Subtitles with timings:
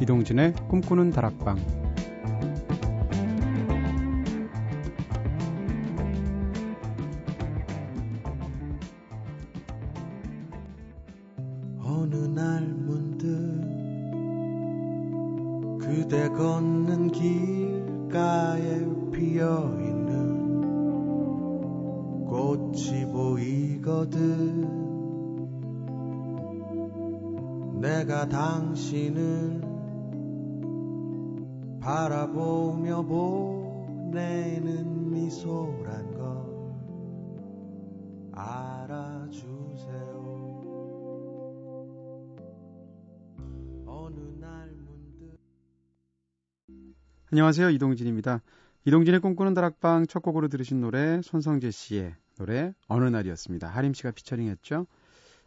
[0.00, 1.87] 이동진의 꿈꾸는 다락방
[47.30, 48.40] 안녕하세요 이동진입니다.
[48.86, 53.68] 이동진의 꿈꾸는 다락방 첫 곡으로 들으신 노래 손성재 씨의 노래 어느 날이었습니다.
[53.68, 54.86] 하림 씨가 피처링했죠.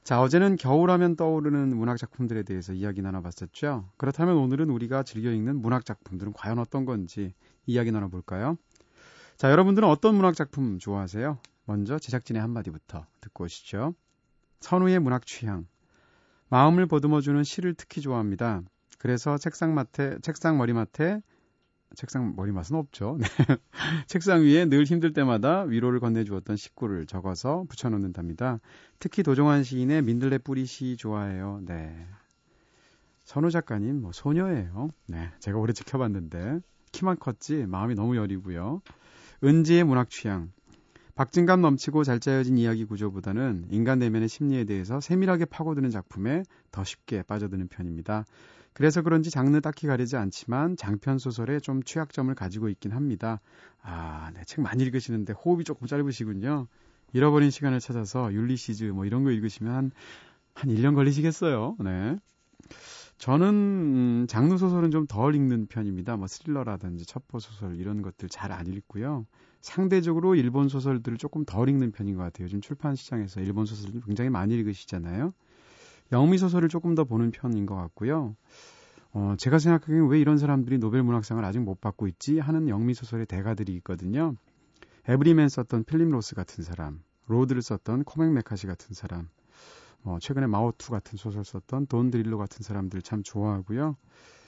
[0.03, 3.89] 자 어제는 겨울하면 떠오르는 문학 작품들에 대해서 이야기 나눠봤었죠.
[3.97, 7.33] 그렇다면 오늘은 우리가 즐겨 읽는 문학 작품들은 과연 어떤 건지
[7.65, 8.57] 이야기 나눠볼까요?
[9.37, 11.39] 자 여러분들은 어떤 문학 작품 좋아하세요?
[11.65, 13.95] 먼저 제작진의 한마디부터 듣고 오시죠.
[14.59, 15.65] 선우의 문학 취향.
[16.49, 18.61] 마음을 보듬어주는 시를 특히 좋아합니다.
[18.99, 21.21] 그래서 책상 맡에, 책상 머리맡에,
[21.95, 23.17] 책상 머리맡은 없죠.
[23.21, 23.27] 네.
[24.07, 28.59] 책상 위에 늘 힘들 때마다 위로를 건네주었던 식구를 적어서 붙여놓는답니다.
[28.99, 31.61] 특히 도종환 시인의 민들레 뿌리 시 좋아해요.
[31.65, 32.07] 네.
[33.23, 34.89] 선우 작가님, 뭐, 소녀예요.
[35.07, 35.29] 네.
[35.39, 36.59] 제가 오래 지켜봤는데,
[36.91, 38.81] 키만 컸지, 마음이 너무 여리고요.
[39.43, 40.51] 은지의 문학 취향.
[41.15, 47.21] 박진감 넘치고 잘 짜여진 이야기 구조보다는 인간 내면의 심리에 대해서 세밀하게 파고드는 작품에 더 쉽게
[47.23, 48.25] 빠져드는 편입니다.
[48.73, 53.41] 그래서 그런지 장르 딱히 가리지 않지만 장편 소설에 좀 취약점을 가지고 있긴 합니다.
[53.81, 56.67] 아, 네, 책 많이 읽으시는데 호흡이 조금 짧으시군요.
[57.13, 59.91] 잃어버린 시간을 찾아서 율리시즈 뭐 이런 거 읽으시면 한,
[60.53, 61.75] 한 1년 걸리시겠어요.
[61.79, 62.17] 네.
[63.17, 66.17] 저는 음, 장르 소설은 좀 덜 읽는 편입니다.
[66.17, 69.25] 뭐 스릴러라든지 첩보 소설 이런 것들 잘 안 읽고요.
[69.59, 72.45] 상대적으로 일본 소설들을 조금 덜 읽는 편인 것 같아요.
[72.45, 75.33] 요즘 출판 시장에서 일본 소설을 굉장히 많이 읽으시잖아요.
[76.11, 78.35] 영미 소설을 조금 더 보는 편인 것 같고요.
[79.13, 83.25] 어, 제가 생각하기엔 왜 이런 사람들이 노벨 문학상을 아직 못 받고 있지 하는 영미 소설의
[83.25, 84.35] 대가들이 있거든요.
[85.07, 89.29] 에브리맨 썼던 필립 로스 같은 사람, 로드를 썼던 코맥 메카시 같은 사람,
[90.03, 93.97] 어, 최근에 마오 투 같은 소설 썼던 돈 드릴로 같은 사람들 참 좋아하고요.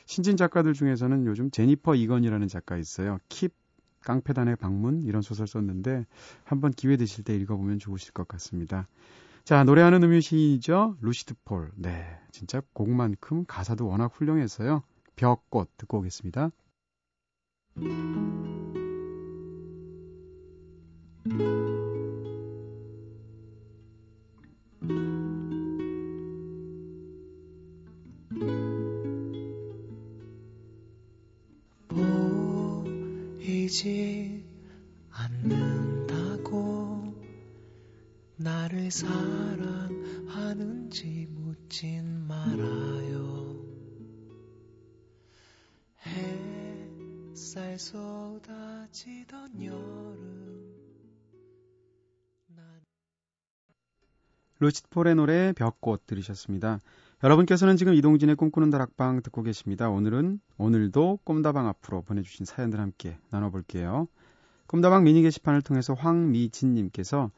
[0.05, 3.19] 신진 작가들 중에서는 요즘 제니퍼 이건이라는 작가 있어요.
[3.29, 3.51] 킵
[4.01, 6.05] 깡패단의 방문 이런 소설 썼는데
[6.43, 8.87] 한번 기회 되실 때 읽어보면 좋으실 것 같습니다.
[9.43, 11.71] 자 노래하는 음유 시인이죠 루시드 폴.
[11.75, 14.83] 네 진짜 곡만큼 가사도 워낙 훌륭해서요.
[15.15, 16.49] 벽꽃 듣고 오겠습니다.
[33.73, 34.43] 보이지
[35.09, 35.92] 않는다고
[38.43, 39.17] 나를 사랑하는지
[41.31, 43.63] 묻진 말아요
[46.05, 50.73] 햇살 쏟아지던 여름
[52.47, 52.65] 난
[54.59, 56.81] 루시드 폴의 노래 벽꽃 들으셨습니다.
[57.23, 59.89] 여러분께서는 지금 이동진의 꿈꾸는 다락방 듣고 계십니다.
[59.89, 64.09] 오늘은 오늘도 꿈다방 앞으로 보내주신 사연들 함께 나눠볼게요.
[64.67, 67.31] 꿈다방 미니 게시판을 통해서 황미진님께서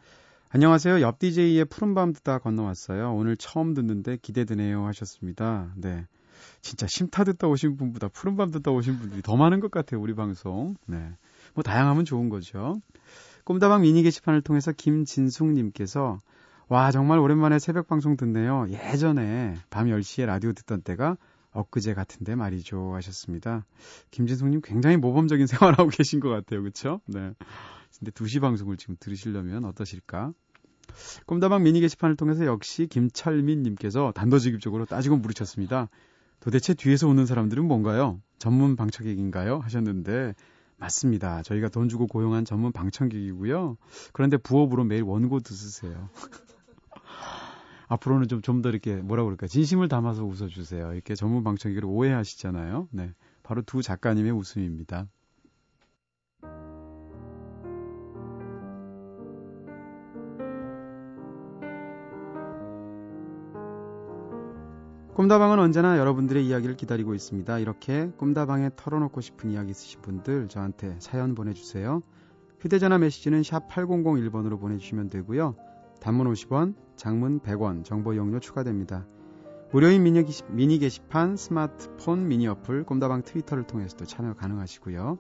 [0.55, 1.01] 안녕하세요.
[1.01, 3.13] 옆 DJ의 푸른밤 듣다 건너왔어요.
[3.13, 5.73] 오늘 처음 듣는데 기대되네요 하셨습니다.
[5.75, 6.07] 네.
[6.61, 9.99] 진짜 심타 듣다 오신 분보다 푸른밤 듣다 오신 분들이 더 많은 것 같아요.
[9.99, 10.77] 우리 방송.
[10.85, 11.11] 네.
[11.55, 12.79] 뭐 다양하면 좋은 거죠.
[13.43, 16.21] 꿈다방 미니 게시판을 통해서 김진숙님께서
[16.69, 18.67] 와, 정말 오랜만에 새벽 방송 듣네요.
[18.69, 21.17] 예전에 밤 10시에 라디오 듣던 때가
[21.51, 22.93] 엊그제 같은데 말이죠.
[22.95, 23.65] 하셨습니다.
[24.11, 26.63] 김진숙님 굉장히 모범적인 생활하고 계신 것 같아요.
[26.63, 27.01] 그쵸?
[27.07, 27.33] 네.
[27.99, 30.33] 근데 2시 방송을 지금 들으시려면 어떠실까?
[31.25, 35.89] 꿈다방 미니 게시판을 통해서 역시 김철민 님께서 단도직입적으로 따지고 물으셨습니다.
[36.39, 38.21] 도대체 뒤에서 오는 사람들은 뭔가요?
[38.37, 39.59] 전문 방청객인가요?
[39.59, 40.35] 하셨는데,
[40.77, 41.41] 맞습니다.
[41.43, 43.77] 저희가 돈 주고 고용한 전문 방청객이고요.
[44.13, 46.09] 그런데 부업으로 매일 원고 드으세요
[47.87, 50.93] 앞으로는 좀 좀 더 이렇게 뭐라 그럴까 진심을 담아서 웃어주세요.
[50.93, 52.89] 이렇게 전문 방청객을 오해하시잖아요.
[52.91, 55.07] 네, 바로 두 작가님의 웃음입니다.
[65.15, 67.59] 꿈다방은 언제나 여러분들의 이야기를 기다리고 있습니다.
[67.59, 72.01] 이렇게 꿈다방에 털어놓고 싶은 이야기 있으신 분들 저한테 사연 보내주세요.
[72.59, 75.55] 휴대전화 메시지는 샵 8001번으로 보내주시면 되고요.
[76.01, 79.07] 단문 50원, 장문 100원, 정보 용료 추가됩니다.
[79.71, 85.17] 무료인 미니 게시판, 스마트폰 미니 어플, 꿈다방 트위터를 통해서도 참여 가능하시고요.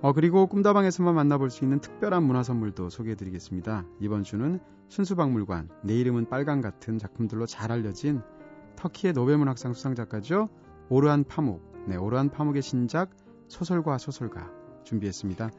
[0.00, 3.84] 어, 그리고 꿈다방에서만 만나볼 수 있는 특별한 문화 선물도 소개해드리겠습니다.
[3.98, 8.22] 이번 주는 순수박물관, 내 이름은 빨강 같은 작품들로 잘 알려진
[8.78, 10.48] 터키의 노벨문학상 수상작가죠.
[10.88, 13.10] 오르한 파묵, 네, 오르한 파묵의 신작
[13.48, 14.50] 소설과 소설가
[14.84, 15.50] 준비했습니다.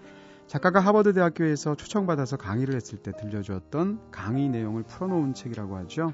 [0.48, 6.14] 작가가 하버드 대학교에서 초청받아서 강의를 했을 때 들려주었던 강의 내용을 풀어놓은 책이라고 하죠.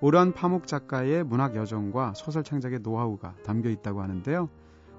[0.00, 4.50] 오르한 파묵 작가의 문학 여정과 소설 창작의 노하우가 담겨 있다고 하는데요.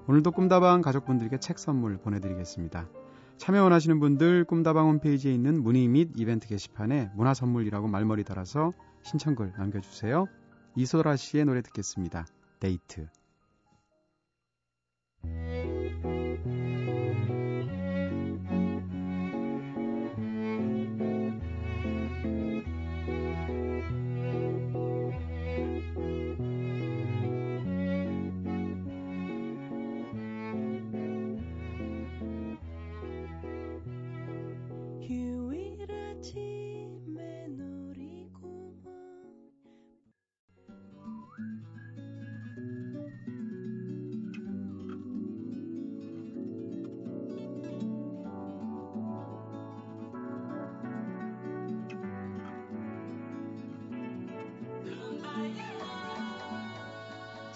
[0.08, 2.88] 오늘도 꿈다방 가족분들께 책 선물 보내드리겠습니다.
[3.36, 9.52] 참여 원하시는 분들 꿈다방 홈페이지에 있는 문의 및 이벤트 게시판에 문화 선물이라고 말머리 달아서 신청글
[9.58, 10.26] 남겨주세요.
[10.76, 12.26] 이소라 씨의 노래 듣겠습니다.
[12.58, 13.06] 데이트.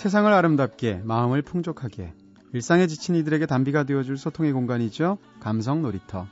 [0.08, 2.14] 세상을 아름답게, 마음을 풍족하게,
[2.55, 5.19] 일상에 지친 이들에게 단비가 되어줄 소통의 공간이죠.
[5.38, 6.26] 감성 놀이터.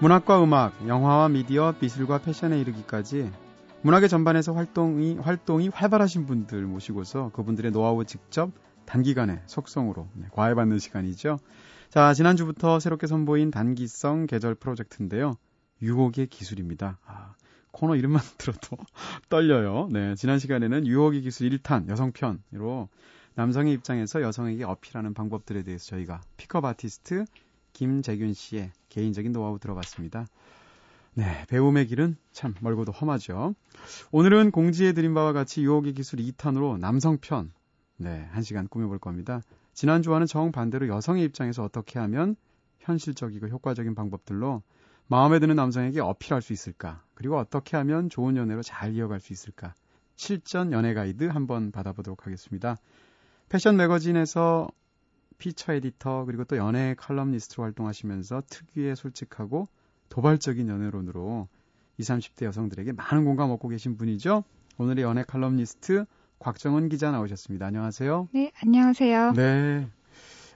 [0.00, 3.30] 문학과 음악, 영화와 미디어, 미술과 패션에 이르기까지
[3.82, 8.50] 문학의 전반에서 활동이, 활동이 활발하신 분들 모시고서 그분들의 노하우 직접
[8.84, 11.38] 단기간에 속성으로 네, 과외받는 시간이죠.
[11.88, 15.36] 자, 지난주부터 새롭게 선보인 단기성 계절 프로젝트인데요.
[15.82, 16.98] 유혹의 기술입니다.
[17.04, 17.34] 아,
[17.72, 18.76] 코너 이름만 들어도
[19.28, 19.88] 떨려요.
[19.90, 22.88] 네, 지난 시간에는 유혹의 기술 1탄 여성편으로
[23.34, 27.24] 남성의 입장에서 여성에게 어필하는 방법들에 대해서 저희가 픽업 아티스트
[27.72, 30.26] 김재균 씨의 개인적인 노하우 들어봤습니다.
[31.14, 33.54] 네, 배움의 길은 참 멀고도 험하죠.
[34.12, 37.52] 오늘은 공지해드린 바와 같이 유혹의 기술 2탄으로 남성편,
[37.96, 39.42] 네, 한 시간 꾸며볼 겁니다.
[39.74, 42.36] 지난주와는 정반대로 여성의 입장에서 어떻게 하면
[42.80, 44.62] 현실적이고 효과적인 방법들로
[45.08, 47.02] 마음에 드는 남성에게 어필할 수 있을까?
[47.14, 49.74] 그리고 어떻게 하면 좋은 연애로 잘 이어갈 수 있을까?
[50.16, 52.78] 실전 연애 가이드 한번 받아보도록 하겠습니다.
[53.48, 54.68] 패션 매거진에서
[55.38, 59.68] 피처 에디터 그리고 또 연애 칼럼니스트로 활동하시면서 특유의 솔직하고
[60.08, 61.48] 도발적인 연애론으로
[61.98, 64.44] 20, 30대 여성들에게 많은 공감 얻고 계신 분이죠.
[64.78, 66.04] 오늘의 연애 칼럼니스트
[66.38, 67.66] 곽정은 기자 나오셨습니다.
[67.66, 68.28] 안녕하세요.
[68.32, 69.32] 네, 안녕하세요.
[69.32, 69.88] 네.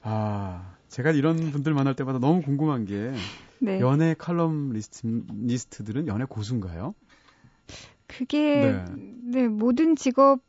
[0.03, 3.13] 아, 제가 이런 분들 만날 때마다 너무 궁금한 게
[3.61, 3.81] 네.
[3.81, 6.95] 연애 칼럼니스트, 니스트들은 연애 고수인가요?
[8.07, 8.85] 그게 네,
[9.23, 10.41] 네 모든 직업을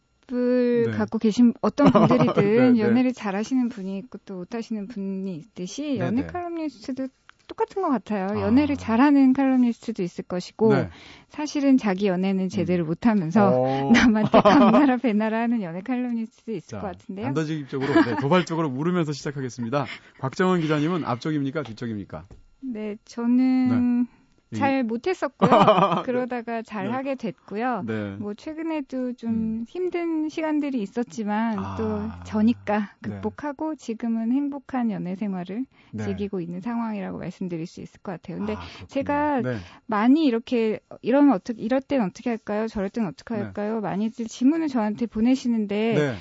[0.86, 0.92] 네.
[0.92, 2.80] 갖고 계신 어떤 분들이든 네, 네.
[2.80, 7.08] 연애를 잘하시는 분이 있고 또 못하시는 분이 있듯이 연애 칼럼니스트도
[7.48, 8.28] 똑같은 것 같아요.
[8.30, 8.42] 아.
[8.42, 10.90] 연애를 잘하는 칼럼니스트도 있을 것이고 네.
[11.30, 12.88] 사실은 자기 연애는 제대로 음.
[12.88, 13.92] 못하면서 어.
[13.94, 17.26] 남한테 감 놔라 배 놔라 하는 연애 칼럼니스트도 있을 자, 것 같은데요.
[17.26, 19.86] 단도직입적으로 네, 도발적으로 물으면서 시작하겠습니다.
[20.20, 22.28] 곽정원 기자님은 앞쪽입니까 뒤쪽입니까?
[22.62, 24.08] 네, 저는
[24.50, 24.58] 네.
[24.58, 25.50] 잘 못했었고요.
[26.06, 26.92] 그러다가 잘 네.
[26.92, 27.84] 하게 됐고요.
[27.86, 28.16] 네.
[28.18, 29.66] 뭐 최근에도 좀 음.
[29.68, 31.76] 힘든 시간들이 있었지만 아.
[31.76, 33.10] 또 저니까 네.
[33.10, 33.86] 극복하고 네.
[33.86, 36.04] 지금은 행복한 연애 생활을 네.
[36.04, 38.38] 즐기고 있는 상황이라고 말씀드릴 수 있을 것 같아요.
[38.38, 39.58] 근데 아, 제가 네.
[39.86, 42.68] 많이 이렇게 이러면 어떻게 이럴 땐 어떻게 할까요?
[42.68, 43.82] 저럴 땐 어떻게 할까요?
[43.82, 46.16] 많이들 질문을 저한테 보내시는데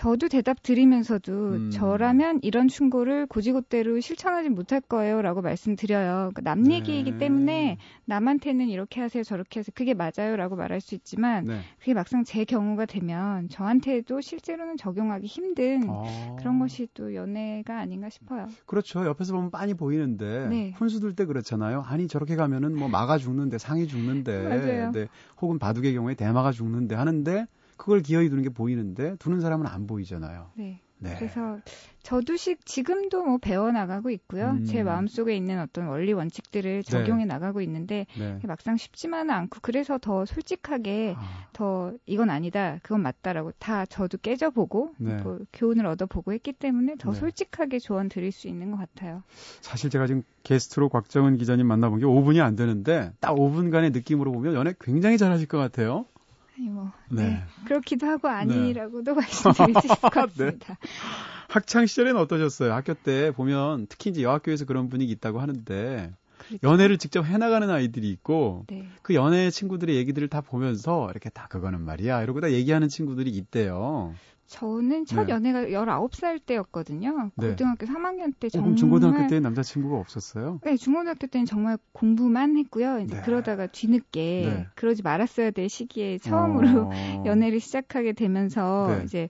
[0.00, 1.70] 저도 대답 드리면서도 음.
[1.70, 6.30] 저라면 이런 충고를 고지고대로 실천하지 못할 거예요라고 말씀드려요.
[6.32, 6.76] 그러니까 남 네.
[6.76, 7.76] 얘기이기 때문에
[8.06, 9.72] 남한테는 이렇게 하세요, 저렇게 하세요.
[9.74, 11.60] 그게 맞아요라고 말할 수 있지만 네.
[11.80, 16.36] 그게 막상 제 경우가 되면 저한테도 실제로는 적용하기 힘든 아.
[16.38, 18.46] 그런 것이 또 연애가 아닌가 싶어요.
[18.64, 19.04] 그렇죠.
[19.04, 20.70] 옆에서 보면 빤히 보이는데 네.
[20.76, 21.82] 훈수들 때 그렇잖아요.
[21.86, 24.30] 아니 저렇게 가면은 뭐 마가 죽는데 상이 죽는데.
[24.94, 25.08] 네.
[25.42, 27.46] 혹은 바둑의 경우에 대마가 죽는데 하는데
[27.80, 30.50] 그걸 기어이 두는 게 보이는데 두는 사람은 안 보이잖아요.
[30.54, 30.82] 네.
[30.98, 31.14] 네.
[31.18, 31.58] 그래서
[32.02, 34.50] 저도 시, 지금도 뭐 배워 나가고 있고요.
[34.50, 34.64] 음.
[34.66, 36.90] 제 마음속에 있는 어떤 원리 원칙들을 네.
[36.90, 37.32] 적용해 네.
[37.32, 38.38] 나가고 있는데 네.
[38.42, 41.48] 막상 쉽지만은 않고 그래서 더 솔직하게 아.
[41.54, 45.16] 더 이건 아니다, 그건 맞다라고 다 저도 깨져 보고 네.
[45.22, 47.18] 또 교훈을 얻어 보고 했기 때문에 더 네.
[47.18, 49.22] 솔직하게 조언 드릴 수 있는 것 같아요.
[49.62, 54.52] 사실 제가 지금 게스트로 곽정은 기자님 만나본 게 5분이 안 되는데 딱 5분간의 느낌으로 보면
[54.52, 56.04] 연애 굉장히 잘하실 것 같아요.
[56.60, 57.22] 아니 뭐 네.
[57.22, 57.44] 네.
[57.64, 59.16] 그렇기도 하고 아니라고도 네.
[59.20, 60.44] 말씀드릴 수 있을 것 네.
[60.44, 60.74] 같습니다.
[60.74, 60.88] 네.
[61.48, 62.72] 학창 시절에는 어떠셨어요?
[62.74, 66.68] 학교 때 보면 특히 이제 여학교에서 그런 분위기 있다고 하는데 그렇죠.
[66.68, 68.86] 연애를 직접 해나가는 아이들이 있고 네.
[69.02, 74.14] 그 연애 친구들의 얘기들을 다 보면서 이렇게 다 그거는 말이야 이러고 다 얘기하는 친구들이 있대요.
[74.50, 75.32] 저는 첫 네.
[75.32, 77.30] 연애가 19살 때였거든요.
[77.36, 77.50] 네.
[77.50, 78.72] 고등학교 3학년 때 정말.
[78.72, 80.58] 어, 중고등학교 때 남자친구가 없었어요?
[80.64, 82.98] 네, 중고등학교 때는 정말 공부만 했고요.
[82.98, 83.22] 이제 네.
[83.22, 84.66] 그러다가 뒤늦게 네.
[84.74, 86.90] 그러지 말았어야 될 시기에 처음으로 어...
[87.26, 89.04] 연애를 시작하게 되면서 네.
[89.04, 89.28] 이제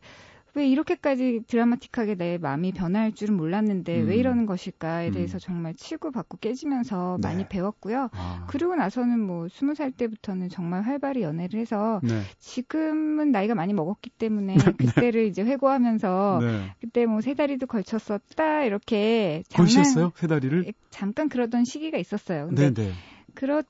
[0.54, 4.09] 왜 이렇게까지 드라마틱하게 내 마음이 변할 줄은 몰랐는데 음.
[4.09, 5.12] 왜 이러는 것일까에 음.
[5.12, 7.28] 대해서 정말 치고받고 깨지면서 네.
[7.28, 8.09] 많이 배웠고요.
[8.12, 8.47] 아.
[8.49, 12.23] 그리고 나서는 뭐 스무 살 때부터는 정말 활발히 연애를 해서 네.
[12.38, 14.73] 지금은 나이가 많이 먹었기 때문에 네.
[14.73, 16.75] 그때를 이제 회고하면서 네.
[16.80, 20.12] 그때 뭐 세 다리도 걸쳤었다 이렇게 장난 걸쳤어요?
[20.16, 20.73] 세 다리를?
[20.90, 22.47] 잠깐 그러던 시기가 있었어요.
[22.49, 22.92] 근데 네네.
[23.35, 23.62] 그렇 음,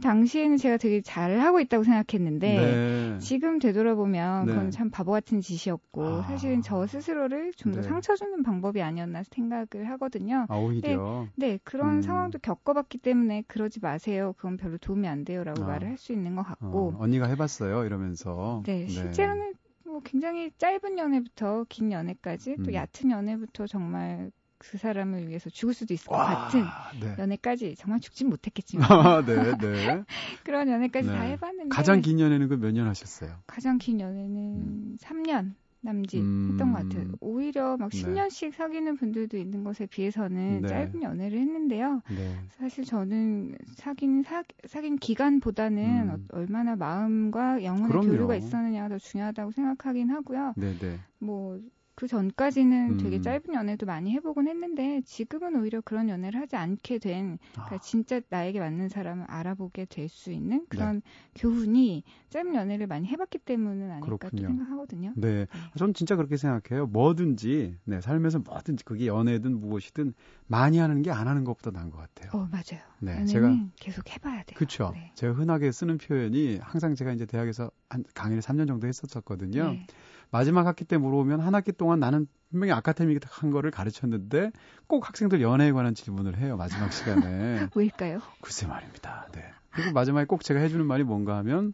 [0.00, 3.18] 당시에는 제가 되게 잘 하고 있다고 생각했는데 네.
[3.20, 4.52] 지금 되돌아보면 네.
[4.52, 6.22] 그건 참 바보 같은 짓이었고 아.
[6.22, 7.88] 사실은 저 스스로를 좀더 네.
[7.88, 10.46] 상처 주는 방법이 아니었나 생각을 하거든요.
[10.48, 11.26] 아, 오히려.
[11.36, 12.02] 네, 네 그런 음.
[12.02, 14.34] 상황도 겪어봤기 때문에 그러지 마세요.
[14.36, 15.66] 그건 별로 도움이 안 돼요라고 아.
[15.66, 16.94] 말을 할 수 있는 것 같고.
[16.94, 18.62] 어, 언니가 해봤어요 이러면서.
[18.64, 18.88] 네, 네.
[18.88, 19.54] 실제로는
[19.84, 22.74] 뭐 굉장히 짧은 연애부터 긴 연애까지 또 음.
[22.74, 26.64] 얕은 연애부터 정말 그 사람을 위해서 죽을 수도 있을 것 와, 같은
[27.00, 27.14] 네.
[27.18, 30.02] 연애까지 정말 죽진 못했겠지만 아, 네, 네.
[30.44, 31.14] 그런 연애까지 네.
[31.14, 33.30] 다 해봤는데 가장 긴 연애는 그 몇 년 하셨어요?
[33.46, 34.96] 가장 긴 연애는 음.
[35.00, 36.48] 3년 남짓 음...
[36.50, 37.12] 했던 것 같아요.
[37.20, 40.68] 오히려 막 10년씩 사귀는 분들도 있는 것에 비해서는 네.
[40.68, 42.02] 짧은 연애를 했는데요.
[42.10, 42.36] 네.
[42.58, 46.26] 사실 저는 사귄 사, 사귄 기간보다는 음...
[46.32, 48.08] 얼마나 마음과 영혼의 그럼요.
[48.08, 50.54] 교류가 있었느냐가 더 중요하다고 생각하긴 하고요.
[50.56, 50.98] 네네.
[51.20, 51.60] 뭐
[51.98, 52.98] 그 전까지는 음.
[52.98, 57.80] 되게 짧은 연애도 많이 해보곤 했는데 지금은 오히려 그런 연애를 하지 않게 된 그러니까 아.
[57.80, 61.10] 진짜 나에게 맞는 사람을 알아보게 될 수 있는 그런 네.
[61.34, 65.12] 교훈이 짧은 연애를 많이 해봤기 때문은 아닐까 생각하거든요.
[65.16, 65.38] 네.
[65.40, 65.46] 네.
[65.76, 66.86] 저는 진짜 그렇게 생각해요.
[66.86, 70.14] 뭐든지 네, 삶에서 뭐든지 그게 연애든 무엇이든
[70.46, 72.30] 많이 하는 게 안 하는 것보다 나은 것 같아요.
[72.32, 72.80] 어 맞아요.
[73.00, 74.56] 네, 제가 계속 해봐야 돼요.
[74.56, 74.92] 그렇죠.
[74.94, 75.10] 네.
[75.16, 79.72] 제가 흔하게 쓰는 표현이 항상 제가 이제 대학에서 한 강의를 3년 정도 했었었거든요.
[79.72, 79.86] 네.
[80.30, 84.52] 마지막 학기 때 물어보면 한 학기 동안 나는 분명히 아카데믹한 거를 가르쳤는데
[84.86, 87.68] 꼭 학생들 연애에 관한 질문을 해요 마지막 시간에.
[87.74, 88.20] 왜일까요?
[88.40, 89.28] 글쎄 말입니다.
[89.32, 89.44] 네.
[89.70, 91.72] 그리고 마지막에 꼭 제가 해주는 말이 뭔가 하면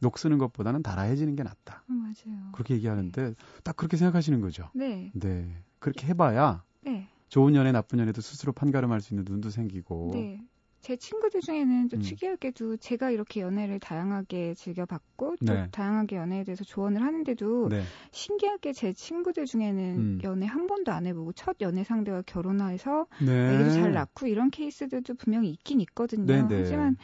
[0.00, 1.84] 녹 쓰는 것보다는 달아해지는 게 낫다.
[1.88, 2.52] 어, 맞아요.
[2.52, 4.68] 그렇게 얘기하는데 딱 그렇게 생각하시는 거죠.
[4.74, 5.10] 네.
[5.14, 5.62] 네.
[5.78, 7.08] 그렇게 해봐야 네.
[7.28, 10.10] 좋은 연애 나쁜 연애도 스스로 판가름할 수 있는 눈도 생기고.
[10.14, 10.40] 네.
[10.86, 12.00] 제 친구들 중에는 좀 음.
[12.00, 15.66] 특이하게도 제가 이렇게 연애를 다양하게 즐겨봤고 또 네.
[15.72, 17.82] 다양하게 연애에 대해서 조언을 하는데도 네.
[18.12, 20.20] 신기하게 제 친구들 중에는 음.
[20.22, 23.54] 연애 한 번도 안 해보고 첫 연애 상대와 결혼해서 네.
[23.54, 26.24] 애기도 잘 낳고 이런 케이스들도 분명히 있긴 있거든요.
[26.24, 26.56] 네, 네.
[26.58, 26.96] 하지만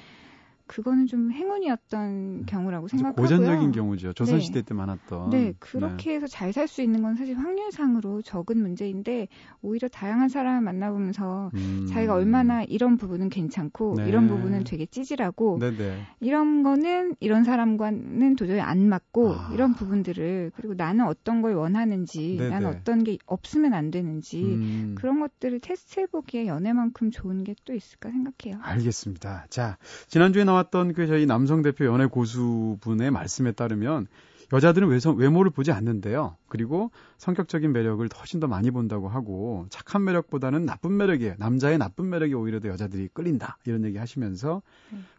[0.67, 2.43] 그거는 좀 행운이었던 네.
[2.47, 3.23] 경우라고 생각하고요.
[3.23, 4.13] 고전적인 경우죠.
[4.13, 4.67] 조선시대 네.
[4.67, 5.31] 때 많았던.
[5.31, 6.17] 네, 그렇게 네.
[6.17, 9.29] 해서 잘 살 수 있는 건 사실 확률상으로 적은 문제인데
[9.63, 11.87] 오히려 다양한 사람을 만나보면서 음.
[11.89, 14.09] 자기가 얼마나 이런 부분은 괜찮고 네.
[14.09, 15.59] 이런 부분은 되게 찌질하고.
[15.61, 16.03] 네.
[16.21, 19.51] 이런 거는 이런 사람과는 도저히 안 맞고 아.
[19.55, 22.37] 이런 부분들을 그리고 나는 어떤 걸 원하는지.
[22.39, 24.95] 나는 어떤 게 없으면 안 되는지 음.
[24.99, 28.61] 그런 것들을 테스트해보기에 연애만큼 좋은 게 또 있을까 생각해요.
[28.63, 29.47] 알겠습니다.
[29.51, 29.77] 자,
[30.09, 34.07] 지난주에 나왔 나왔던 그 저희 남성 대표 연애 고수분의 말씀에 따르면
[34.53, 36.37] 여자들은 외성, 외모를 보지 않는데요.
[36.49, 41.35] 그리고 성격적인 매력을 훨씬 더 많이 본다고 하고 착한 매력보다는 나쁜 매력이에요.
[41.39, 43.57] 남자의 나쁜 매력이 오히려 더 여자들이 끌린다.
[43.65, 44.61] 이런 얘기 하시면서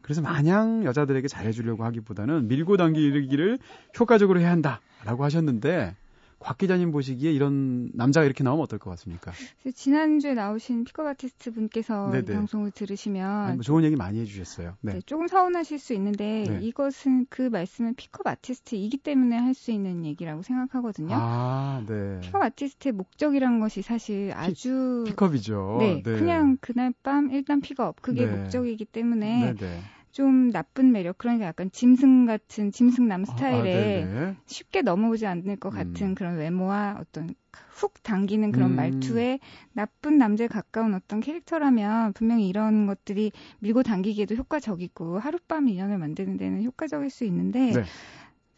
[0.03, 3.57] 그래서 마냥 여자들에게 잘해주려고 하기보다는 밀고 당기기를
[3.99, 5.95] 효과적으로 해야 한다라고 하셨는데
[6.43, 9.31] 곽 기자님 보시기에 이런 남자가 이렇게 나오면 어떨 것 같습니까?
[9.73, 14.75] 지난주에 나오신 픽업 아티스트 분께서 방송을 들으시면 뭐 좋은 얘기 많이 해주셨어요.
[14.81, 14.93] 네.
[14.93, 16.59] 네, 조금 서운하실 수 있는데 네.
[16.61, 21.15] 이것은 그 말씀은 픽업 아티스트이기 때문에 할 수 있는 얘기라고 생각하거든요.
[21.15, 22.19] 아, 네.
[22.21, 25.77] 픽업 아티스트의 목적이란 것이 사실 아주 피, 픽업이죠.
[25.79, 28.35] 네, 네, 그냥 그날 밤 일단 픽업 그게 네.
[28.35, 29.79] 목적이기 때문에 네,
[30.13, 35.71] 좀 나쁜 매력 그러니까 약간 짐승 같은 짐승남 아, 스타일에 아, 쉽게 넘어오지 않을 것
[35.71, 36.15] 같은 음.
[36.15, 37.33] 그런 외모와 어떤
[37.71, 38.75] 훅 당기는 그런 음.
[38.75, 39.39] 말투에
[39.73, 46.63] 나쁜 남자에 가까운 어떤 캐릭터라면 분명히 이런 것들이 밀고 당기기에도 효과적이고 하룻밤 인연을 만드는 데는
[46.63, 47.83] 효과적일 수 있는데 네.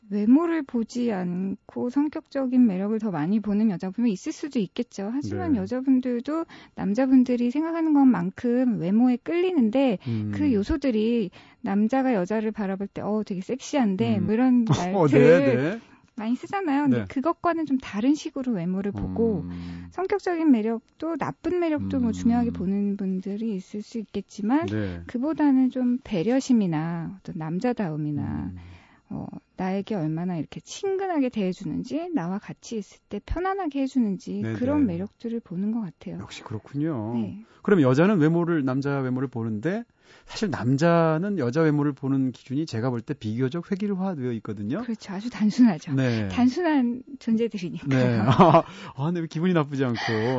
[0.09, 5.09] 외모를 보지 않고 성격적인 매력을 더 많이 보는 여자분이 있을 수도 있겠죠.
[5.11, 5.59] 하지만 네.
[5.59, 6.45] 여자분들도
[6.75, 10.31] 남자분들이 생각하는 것만큼 외모에 끌리는데 음.
[10.35, 11.31] 그 요소들이
[11.61, 14.25] 남자가 여자를 바라볼 때, 어, 되게 섹시한데, 음.
[14.25, 15.79] 뭐 이런 말들 어, 네, 네.
[16.15, 16.83] 많이 쓰잖아요.
[16.83, 17.05] 근데 네.
[17.09, 19.87] 그것과는 좀 다른 식으로 외모를 보고 음.
[19.91, 22.03] 성격적인 매력도 나쁜 매력도 음.
[22.03, 25.01] 뭐 중요하게 보는 분들이 있을 수 있겠지만 네.
[25.07, 28.57] 그보다는 좀 배려심이나 어떤 남자다움이나 음.
[29.09, 34.53] 어, 나에게 얼마나 이렇게 친근하게 대해주는지, 나와 같이 있을 때 편안하게 해주는지 네네.
[34.59, 36.17] 그런 매력들을 보는 것 같아요.
[36.19, 37.13] 역시 그렇군요.
[37.13, 37.45] 네.
[37.61, 39.83] 그럼 여자는 외모를 남자 외모를 보는데
[40.25, 44.81] 사실 남자는 여자 외모를 보는 기준이 제가 볼 때 비교적 획일화되어 있거든요.
[44.81, 45.13] 그렇죠.
[45.13, 45.93] 아주 단순하죠.
[45.93, 46.27] 네.
[46.29, 47.87] 단순한 존재들이니까.
[47.87, 48.19] 네.
[48.25, 48.63] 아,
[48.95, 49.97] 근데 왜 기분이 나쁘지 않고.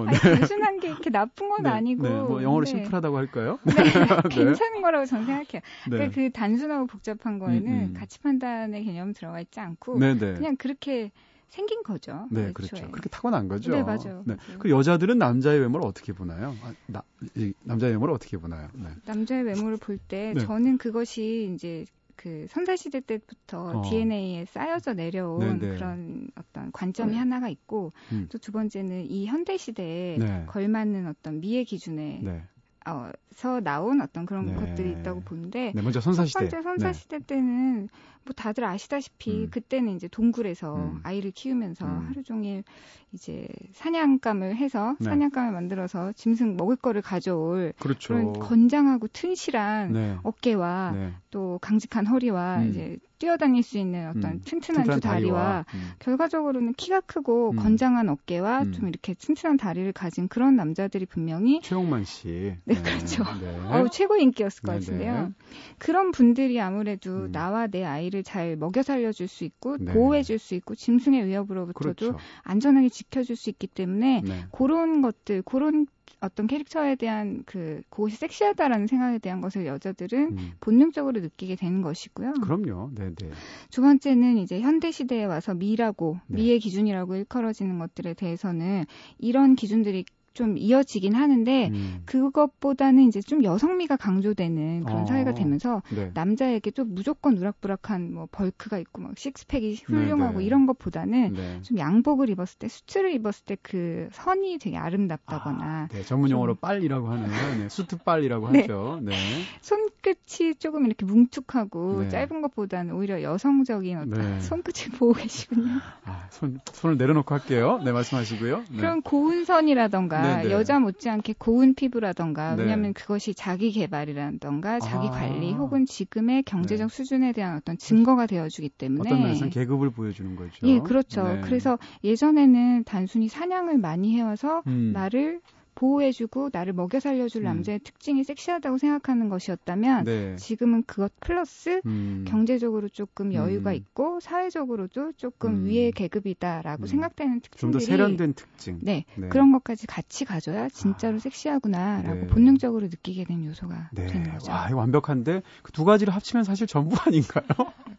[0.09, 1.71] 아니, 단순한 게 이렇게 나쁜 건 네.
[1.71, 2.03] 아니고.
[2.03, 2.09] 네.
[2.09, 2.71] 뭐 영어로 네.
[2.71, 3.59] 심플하다고 할까요?
[3.65, 3.73] 네.
[4.31, 5.63] 괜찮은 거라고 저는 생각해요.
[5.85, 7.95] 그러니까 그 단순하고 복잡한 거에는 음, 음.
[7.97, 11.13] 가치 판단의 개념 들어가 있지 않고 그냥 그렇게
[11.49, 12.27] 생긴 거죠.
[12.31, 12.77] 네, 그렇죠.
[12.91, 13.71] 그렇게 타고난 거죠.
[13.71, 14.23] 네, 맞아요.
[14.27, 14.37] 네.
[14.37, 14.59] 맞아요.
[14.59, 16.55] 그 여자들은 남자의 외모를 어떻게 보나요?
[16.63, 17.03] 아, 나,
[17.35, 18.69] 이, 남자의 외모를 어떻게 보나요?
[18.75, 18.89] 네.
[19.05, 20.41] 남자의 외모를 볼때 네.
[20.41, 21.85] 저는 그것이 이제
[22.17, 23.83] 그 선사시대 때부터 어.
[23.83, 25.59] DNA에 쌓여져 내려온 네네.
[25.59, 25.75] 네.
[25.77, 27.19] 그런 어떤 관점이 네.
[27.19, 28.27] 하나가 있고 음.
[28.31, 30.45] 또두 번째는 이 현대 시대에 네.
[30.47, 32.43] 걸맞는 어떤 미의 기준에 네.
[32.87, 34.55] 어, 서 나온 어떤 그런 네.
[34.55, 36.49] 것들이 있다고 보는데 네, 먼저 선사시대.
[36.49, 37.27] 첫 번째 선사시대 네.
[37.27, 37.89] 때는
[38.27, 39.51] 뭐 다들 아시다시피 음.
[39.51, 41.01] 그때는 이제 동굴에서 음.
[41.05, 42.07] 아이를 키우면서 음.
[42.09, 42.65] 하루 종일
[43.13, 45.07] 이제 사냥감을 해서 네.
[45.07, 48.15] 사냥감을 만들어서 짐승 먹을 거를 가져올 그렇죠.
[48.15, 50.17] 그런 건장하고 튼실한 네.
[50.23, 51.13] 어깨와 네.
[51.31, 52.69] 또 강직한 허리와 음.
[52.69, 54.41] 이제 뛰어다닐 수 있는 어떤 음.
[54.45, 55.91] 튼튼한, 튼튼한 두 다리와, 다리와 음.
[56.01, 57.57] 결과적으로는 키가 크고 음.
[57.57, 58.73] 건장한 어깨와 음.
[58.73, 62.57] 좀 이렇게 튼튼한 다리를 가진 그런 남자들이 분명히 최홍만 씨.
[62.65, 62.83] 네, 네.
[62.83, 63.25] 그렇죠.
[63.41, 63.59] 네.
[63.71, 65.29] 어, 최고 인기였을 것 네, 같은데요.
[65.29, 65.33] 네.
[65.79, 67.33] 그런 분들이 아무래도 음.
[67.33, 69.93] 나와 내 아이를 잘 먹여 살려줄 수 있고 네.
[69.93, 72.19] 보호해줄 수 있고 짐승의 위협으로부터도 그렇죠.
[72.43, 74.45] 안전하게 지켜줄 수 있기 때문에 네.
[74.53, 75.87] 그런 것들 그런
[76.21, 80.53] 어떤 캐릭터에 대한 그 그것이 섹시하다라는 생각에 대한 것을 여자들은 음.
[80.61, 82.35] 본능적으로 느끼게 되는 것이고요.
[82.43, 82.91] 그럼요.
[82.95, 83.31] 네, 네.
[83.71, 86.37] 두 번째는 이제 현대 시대에 와서 미라고 네.
[86.37, 88.85] 미의 기준이라고 일컬어지는 것들에 대해서는
[89.19, 90.05] 이런 기준들이
[90.37, 92.03] 좀 이어지긴 하는데 음.
[92.07, 95.07] 그것보다는 이제 좀 여성미가 강조되는 그런 어.
[95.07, 96.11] 사회가 되면서 네.
[96.15, 100.45] 남자에게 좀 무조건 우락부락한 뭐 벌크가 있고 막 식스팩이 훌륭하고 네, 네.
[100.45, 101.63] 이런 것보다는 네.
[101.63, 106.55] 좀 양복을 입었을 때 수트를 입었을 때 그 선이 되게 아름답다거나 아, 네, 전문 용어로
[106.55, 106.61] 좀...
[106.61, 108.61] 빨이라고 하는 네, 수트 빨이라고 네.
[108.61, 109.01] 하죠.
[109.03, 109.13] 네.
[109.61, 115.81] 손끝이 조금 이렇게 뭉툭하고 짧은 것보다는 오히려 여성적인 어떤 손끝을 보고 계시군요.
[116.05, 117.81] 아, 손 손을 내려놓고 할게요.
[117.85, 118.65] 네 말씀하시고요.
[118.77, 120.51] 그럼 고운 선이라던가 네네.
[120.51, 122.63] 여자 못지않게 고운 피부라던가 네.
[122.63, 125.11] 왜냐하면 그것이 자기 개발이라던가 자기 아.
[125.11, 126.95] 관리 혹은 지금의 경제적 네.
[126.95, 130.51] 수준에 대한 어떤 증거가 되어주기 때문에 어떤 면에서 계급을 보여주는 거죠.
[130.65, 131.23] 예, 그렇죠.
[131.25, 131.41] 네.
[131.43, 134.93] 그래서 예전에는 단순히 사냥을 많이 해와서 음.
[134.93, 135.41] 나를
[135.77, 137.45] 보호해주고 나를 먹여 살려줄 음.
[137.45, 140.37] 남자의 특징이 섹시하다고 생각하는 것이었다면 네.
[140.37, 142.25] 지금은 그것 플러스 음.
[142.27, 143.77] 경제적으로 조금 여유가 음.
[143.77, 145.67] 있고 사회적으로도 조금 음.
[145.67, 146.87] 위의 계급이다라고 음.
[146.89, 148.79] 생각되는 특징들이 좀 더 세련된 특징.
[148.83, 151.19] 네, 네, 그런 것까지 같이 가져야 진짜로 아.
[151.21, 152.27] 섹시하구나라고 네.
[152.27, 154.07] 본능적으로 느끼게 된 요소가 네.
[154.07, 154.51] 되는 거죠.
[154.51, 157.45] 와, 이거 완벽한데 그 두 가지를 합치면 사실 전부 아닌가요?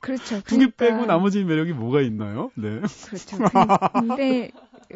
[0.01, 0.41] 그렇죠.
[0.41, 0.75] 두개 그러니까...
[0.77, 2.49] 빼고 나머지 매력이 뭐가 있나요?
[2.55, 2.81] 네.
[3.05, 3.37] 그렇죠.
[3.93, 4.49] 근데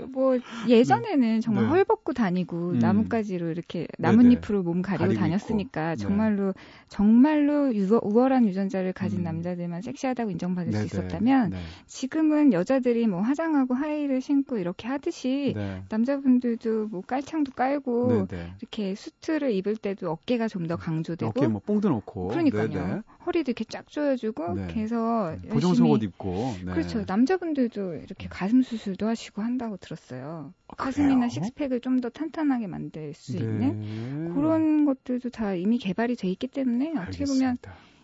[0.09, 1.69] 뭐 예전에는 정말 네.
[1.69, 2.79] 헐벗고 다니고 음.
[2.79, 6.01] 나뭇가지로 이렇게 나뭇잎으로 몸 가리고, 가리고 다녔으니까 있고.
[6.01, 6.53] 정말로 네.
[6.87, 9.23] 정말로 유어, 우월한 유전자를 가진 음.
[9.23, 10.87] 남자들만 섹시하다고 인정받을 네네.
[10.87, 11.57] 수 있었다면 네.
[11.87, 15.83] 지금은 여자들이 뭐 화장하고 하이를 신고 이렇게 하듯이 네.
[15.89, 18.53] 남자분들도 뭐 깔창도 깔고 네네.
[18.59, 22.69] 이렇게 수트를 입을 때도 어깨가 좀 더 강조되고 어깨 뭐 뽕도 놓고 그러니까요.
[22.69, 23.01] 네네.
[23.25, 24.67] 허리도 이렇게 쫙 조여주고 네.
[24.71, 26.71] 그래서 보정 속옷 입고 네.
[26.73, 27.03] 그렇죠.
[27.07, 30.53] 남자분들도 이렇게 가슴 수술도 하시고 한다고 들었어요.
[30.67, 33.39] 아, 가슴이나 식스팩을 좀 더 탄탄하게 만들 수 네.
[33.39, 37.57] 있는 그런 것들도 다 이미 개발이 돼 있기 때문에 어떻게 보면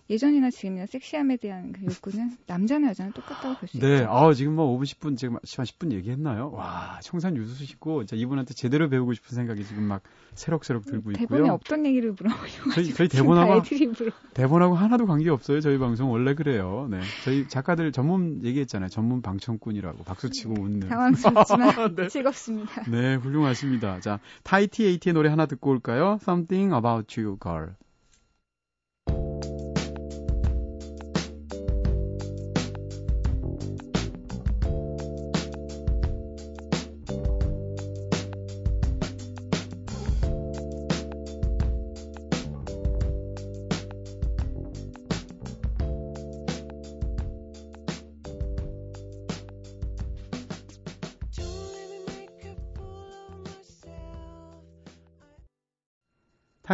[0.09, 3.95] 예전이나 지금이나 섹시함에 대한 그 욕구는 남자나 여자나 똑같다고 볼수 네.
[3.95, 4.09] 있죠.
[4.09, 6.51] 아, 지금 뭐 5분 10분 지금 시간 10분 얘기했나요?
[6.51, 10.01] 와, 청산 유수시고 진짜 이분한테 제대로 배우고 싶은 생각이 지금 막
[10.33, 11.27] 새록새록 들고 있고요.
[11.27, 13.63] 대본에 없던 얘기를 물어보려고 저희, 저희 대본하고
[14.33, 15.59] 대본하고 하나도 관계 없어요.
[15.61, 16.87] 저희 방송 원래 그래요.
[16.89, 17.01] 네.
[17.25, 18.89] 저희 작가들 전문 얘기했잖아요.
[18.89, 20.87] 전문 방청꾼이라고 박수 치고 웃는.
[20.87, 22.07] 당황스럽지만 네.
[22.07, 22.83] 즐겁습니다.
[22.89, 23.99] 네, 훌륭하십니다.
[23.99, 26.17] 자, 타이티 에이티의 노래 하나 듣고 올까요?
[26.21, 27.71] Something About You Girl.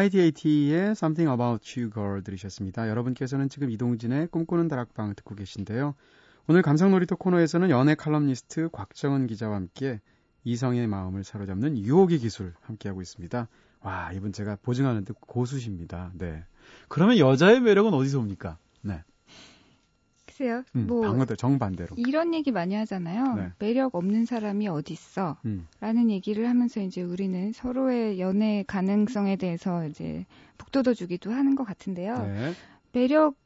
[0.04, 2.90] 타이디에이티의 Something About You Girl 들으셨습니다.
[2.90, 5.96] 여러분께서는 지금 이동진의 꿈꾸는 다락방 듣고 계신데요.
[6.48, 10.02] 오늘 감상놀이터 코너에서는 연애 칼럼니스트 곽정은 기자와 함께
[10.44, 13.48] 이성의 마음을 사로잡는 유혹의 기술 함께하고 있습니다.
[13.82, 16.12] 와, 이분 제가 보증하는 듯 고수십니다.
[16.16, 16.44] 네.
[16.90, 18.58] 그러면 여자의 매력은 어디서 옵니까?
[18.82, 19.04] 네.
[20.34, 20.64] 글쎄요.
[20.76, 23.36] 음, 뭐 방어대 정반대로 이런 얘기 많이 하잖아요.
[23.36, 23.52] 네.
[23.60, 25.38] 매력 없는 사람이 어디 있어?
[25.46, 25.68] 음.
[25.80, 30.26] 라는 얘기를 하면서 이제 우리는 서로의 연애 가능성에 대해서 이제
[30.58, 32.18] 북돋워 주기도 하는 것 같은데요.
[32.18, 32.54] 네.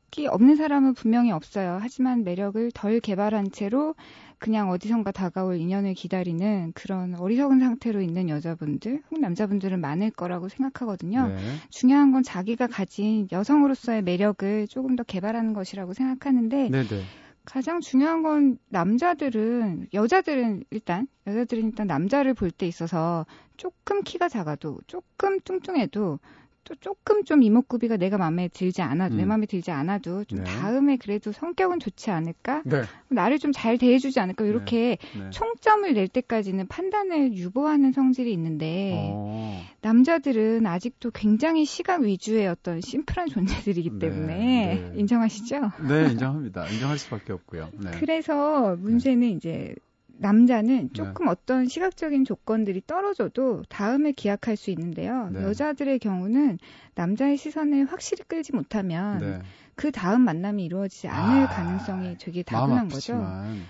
[0.07, 1.77] 매력이 없는 사람은 분명히 없어요.
[1.81, 3.95] 하지만 매력을 덜 개발한 채로
[4.39, 11.29] 그냥 어디선가 다가올 인연을 기다리는 그런 어리석은 상태로 있는 여자분들, 혹은 남자분들은 많을 거라고 생각하거든요.
[11.29, 11.37] 네.
[11.69, 16.87] 중요한 건 자기가 가진 여성으로서의 매력을 조금 더 개발하는 것이라고 생각하는데 네네.
[16.87, 17.03] 네.
[17.45, 24.79] 가장 중요한 건 남자들은 여자들은 일단 여자들은 일단 남자를 볼 때 있어서 조금 키가 작아도
[24.87, 26.19] 조금 뚱뚱해도
[26.67, 29.17] 또 조금 좀 이목구비가 내가 마음에 들지 않아도 음.
[29.17, 30.43] 내 마음에 들지 않아도 좀 네.
[30.43, 32.81] 다음에 그래도 성격은 좋지 않을까 네.
[33.07, 35.23] 나를 좀 잘 대해주지 않을까 이렇게 네.
[35.23, 35.29] 네.
[35.31, 39.63] 총점을 낼 때까지는 판단을 유보하는 성질이 있는데 어.
[39.81, 43.99] 남자들은 아직도 굉장히 시각 위주의 어떤 심플한 존재들이기 네.
[43.99, 44.93] 때문에 네.
[44.97, 45.71] 인정하시죠?
[45.87, 46.67] 네 인정합니다.
[46.67, 47.69] 인정할 수밖에 없고요.
[47.99, 49.73] 그래서 문제는 이제
[50.19, 50.93] 남자는 네.
[50.93, 51.31] 조금 네.
[51.31, 55.29] 어떤 시각적인 조건들이 떨어져도 다음에 기약할 수 있는데요.
[55.31, 55.43] 네.
[55.43, 56.59] 여자들의 경우는
[56.95, 59.41] 남자의 시선을 확실히 끌지 못하면 네.
[59.75, 63.17] 그 다음 만남이 이루어지지 않을 아, 가능성이 되게 다분한 거죠.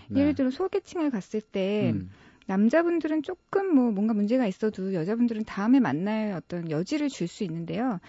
[0.10, 0.22] 네.
[0.22, 2.10] 예를 들어 소개팅을 갔을 때 음.
[2.46, 8.00] 남자분들은 조금 뭐 뭔가 문제가 있어도 여자분들은 다음에 만날 어떤 여지를 줄 수 있는데요.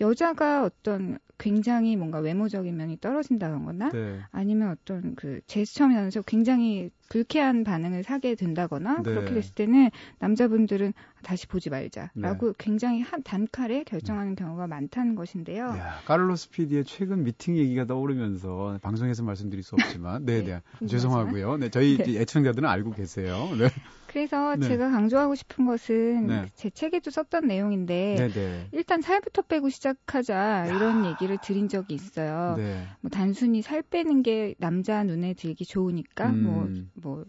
[0.00, 4.20] 여자가 어떤 굉장히 뭔가 외모적인 면이 떨어진다거나 네.
[4.30, 9.02] 아니면 어떤 그 제스처 면에서 굉장히 불쾌한 반응을 사게 된다거나 네.
[9.02, 12.52] 그렇게 됐을 때는 남자분들은 다시 보지 말자라고 네.
[12.56, 15.66] 굉장히 한 단칼에 결정하는 경우가 많다는 것인데요.
[15.66, 20.60] 야, 카를로스 PD의 최근 미팅 얘기가 떠오르면서 방송에서 말씀드릴 수 없지만 네, 네.
[20.80, 20.86] 네.
[20.86, 21.58] 죄송하고요.
[21.58, 22.20] 네, 저희 네.
[22.20, 23.50] 애청자들은 알고 계세요.
[23.58, 23.68] 네.
[24.12, 24.68] 그래서 네.
[24.68, 26.46] 제가 강조하고 싶은 것은 네.
[26.54, 28.68] 제 책에도 썼던 내용인데.
[28.72, 32.54] 일단 살부터 빼고 시작하자 이런 얘기를 드린 적이 있어요.
[32.58, 32.86] 네.
[33.00, 36.90] 뭐 단순히 살 빼는 게 남자 눈에 들기 좋으니까 뭐, 음.
[36.92, 37.24] 뭐, 뭐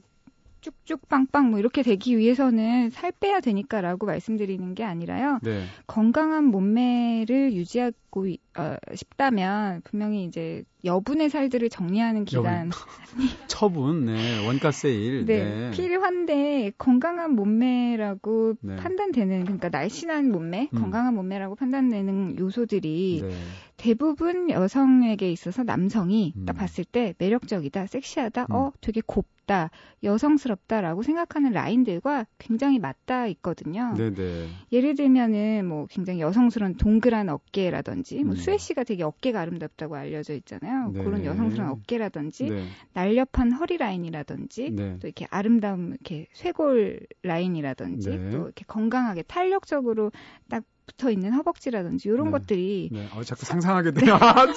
[0.64, 5.40] 쭉쭉 빵빵 뭐 이렇게 되기 위해서는 살 빼야 되니까라고 말씀드리는 게 아니라요.
[5.44, 5.64] 네.
[5.88, 12.70] 건강한 몸매를 유지하고 어, 싶다면 분명히 이제 여분의 살들을 정리하는 기간
[13.48, 15.72] 처분, 네, 원가 세일, 네, 네.
[15.72, 18.76] 필요한데 건강한 몸매라고 네.
[18.78, 20.80] 판단되는 그러니까 날씬한 몸매, 음.
[20.80, 23.36] 건강한 몸매라고 판단되는 요소들이 네.
[23.84, 26.46] 대부분 여성에게 있어서 남성이 음.
[26.46, 28.56] 딱 봤을 때 매력적이다, 섹시하다, 음.
[28.56, 29.72] 어, 되게 곱다,
[30.04, 33.94] 여성스럽다라고 생각하는 라인들과 굉장히 맞닿아 있거든요.
[33.98, 34.48] 네네.
[34.72, 38.38] 예를 들면은 뭐 굉장히 여성스러운 동그란 어깨라든지 뭐 음.
[38.38, 40.92] 수혜 씨가 되게 어깨가 아름답다고 알려져 있잖아요.
[40.94, 41.04] 네.
[41.04, 42.64] 그런 여성스러운 어깨라든지 네.
[42.94, 44.98] 날렵한 허리 라인이라든지 네.
[45.02, 48.30] 또 이렇게 아름다운 이렇게 쇄골 라인이라든지 네.
[48.30, 50.14] 또 이렇게 건강하게 탄력적으로
[50.48, 52.32] 딱 붙어 있는 허벅지라든지 이런 네.
[52.32, 53.08] 것들이 네.
[53.14, 54.16] 어, 자꾸 상상하게 돼요.
[54.20, 54.48] 아,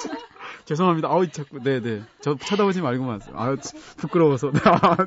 [0.65, 1.07] 죄송합니다.
[1.07, 2.01] 아우 자꾸 네네 네.
[2.21, 3.55] 저 쳐다보지 말고만 아
[3.97, 4.97] 부끄러워서 아,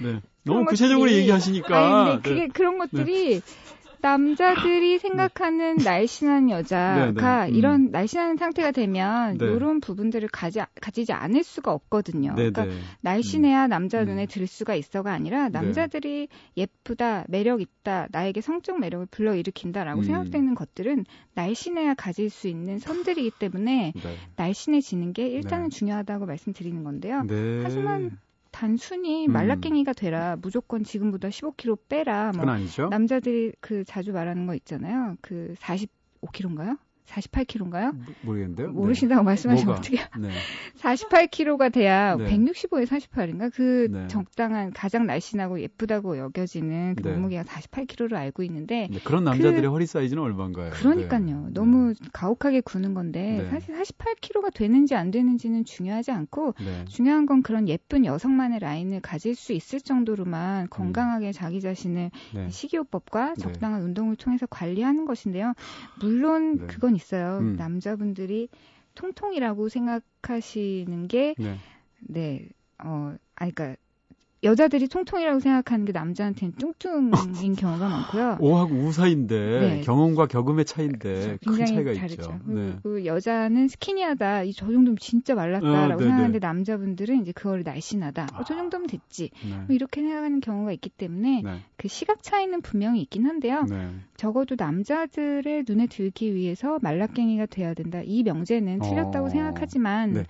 [0.00, 2.48] 네 너무 구체적으로 얘기하시니까 아니, 근데 그게 네.
[2.52, 3.42] 그런 것들이
[4.00, 4.98] 남자들이 네.
[4.98, 7.48] 생각하는 날씬한 여자가 네, 네.
[7.50, 7.54] 음.
[7.54, 9.46] 이런 날씬한 상태가 되면 네.
[9.46, 12.34] 이런 부분들을 가지, 가지지 않을 수가 없거든요.
[12.34, 12.72] 네, 그러니까 네.
[13.00, 13.70] 날씬해야 음.
[13.70, 14.26] 남자 눈에 음.
[14.26, 20.04] 들 수가 있어가 아니라 남자들이 예쁘다, 매력 있다, 나에게 성적 매력을 불러일으킨다라고 음.
[20.04, 23.92] 생각되는 것들은 날씬해야 가질 수 있는 선들이기 때문에
[24.36, 27.24] 날씬해지는 게 일단은 중요하다고 말씀드리는 건데요.
[27.62, 28.18] 하지만
[28.58, 29.32] 단순히 음.
[29.32, 32.44] 말라깽이가 되라 무조건 지금보다 15kg 빼라 뭐
[32.90, 36.76] 남자들이 그 자주 말하는 거 있잖아요 그 45kg인가요?
[37.08, 37.96] 48kg인가요?
[38.22, 38.70] 모르겠는데요.
[38.72, 39.24] 모르신다고 네.
[39.24, 39.96] 말씀하시면 어떻게?
[40.18, 40.30] 네.
[40.78, 42.26] 48kg가 돼야 네.
[42.26, 43.50] 165에 48인가?
[43.54, 44.06] 그 네.
[44.08, 47.14] 적당한 가장 날씬하고 예쁘다고 여겨지는 그 네.
[47.14, 50.70] 몸무게가 48kg로 알고 있는데 네, 그런 남자들의 그, 허리 사이즈는 얼마인가요?
[50.70, 51.46] 그러니까요.
[51.46, 51.52] 네.
[51.52, 56.54] 너무 가혹하게 구는 건데 사실 48kg가 되는지 안 되는지는 중요하지 않고
[56.88, 61.32] 중요한 건 그런 예쁜 여성만의 라인을 가질 수 있을 정도로만 건강하게 음.
[61.32, 62.10] 자기 자신을
[62.50, 65.54] 식이요법과 적당한 운동을 통해서 관리하는 것인데요.
[66.00, 67.38] 물론 그건 있어요.
[67.38, 67.56] 음.
[67.56, 68.48] 남자분들이
[68.94, 71.56] 통통이라고 생각하시는 게 네,
[72.00, 72.48] 네
[72.82, 73.76] 어, 아니, 그니까,
[74.42, 78.36] 여자들이 통통이라고 생각하는 게 남자한테는 뚱뚱인 경우가 많고요.
[78.40, 79.80] 오하고 우 사이인데 네.
[79.80, 82.22] 경험과 경험의 차이인데 큰 차이가 다르죠.
[82.22, 82.40] 있죠.
[82.44, 82.76] 네.
[82.82, 84.44] 그리고 여자는 스키니하다.
[84.44, 88.26] 이 저 정도면 진짜 말랐다라고 어, 생각하는데 남자분들은 이제 그거를 날씬하다.
[88.34, 89.30] 어, 저 정도면 됐지.
[89.44, 89.56] 네.
[89.56, 91.60] 뭐 이렇게 생각하는 경우가 있기 때문에 네.
[91.76, 93.64] 그 시각 차이는 분명히 있긴 한데요.
[93.68, 93.90] 네.
[94.16, 98.02] 적어도 남자들의 눈에 들기 위해서 말라깽이가 돼야 된다.
[98.04, 99.28] 이 명제는 틀렸다고 어...
[99.28, 100.24] 생각하지만 네.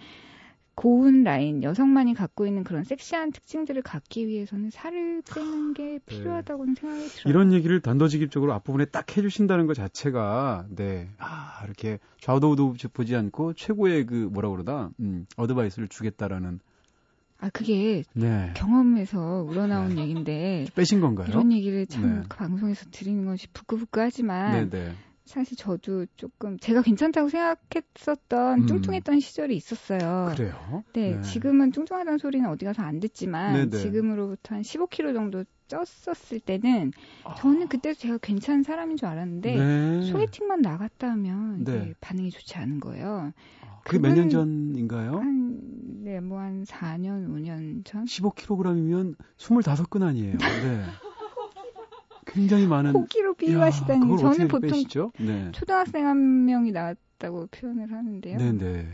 [0.79, 5.99] 고운 라인 여성만이 갖고 있는 그런 섹시한 특징들을 갖기 위해서는 살을 빼는 게 네.
[6.07, 6.81] 필요하다고는 네.
[6.81, 7.31] 생각이 들어요.
[7.31, 14.07] 이런 얘기를 단도직입적으로 앞부분에 딱 해주신다는 것 자체가 네, 아 이렇게 좌우도 보지 않고 최고의
[14.07, 16.61] 그 뭐라 그러다 음, 어드바이스를 주겠다라는.
[17.41, 18.53] 아 그게 네.
[18.55, 20.03] 경험에서 우러나온 네.
[20.03, 21.27] 얘기인데 빼신 건가요?
[21.29, 22.23] 이런 얘기를 참 네.
[22.29, 24.71] 그 방송에서 드리는 것이 부끄부끄하지만.
[24.71, 24.95] 네네.
[25.29, 28.67] 사실 저도 조금 제가 괜찮다고 생각했었던 음.
[28.67, 30.33] 뚱뚱했던 시절이 있었어요.
[30.35, 30.85] 그래요?
[30.95, 31.21] 네, 네.
[31.23, 33.83] 지금은 뚱뚱하다는 소리는 어디 가서 안 듣지만 네네.
[33.83, 36.93] 지금으로부터 한 15kg 정도 쪘었을 때는
[37.25, 37.35] 아.
[37.35, 40.03] 저는 그때 제가 괜찮은 사람인 줄 알았는데 네.
[40.11, 41.93] 소개팅만 나갔다 하면 네.
[42.01, 43.33] 반응이 좋지 않은 거예요.
[43.61, 45.19] 아, 그게 몇 년 전인가요?
[45.19, 45.61] 한,
[46.05, 48.07] 네, 뭐 한 4년, 5년 전?
[48.07, 50.39] 15kg이면 25근 아니에요.
[50.63, 50.85] 네.
[52.29, 54.85] 굉장히 많은 호기로 비유하시다니 저는 보통
[55.19, 55.51] 네.
[55.53, 58.39] 초등학생 한 명이 나왔 있다고 표현을 하는데요.
[58.39, 58.89] 네네.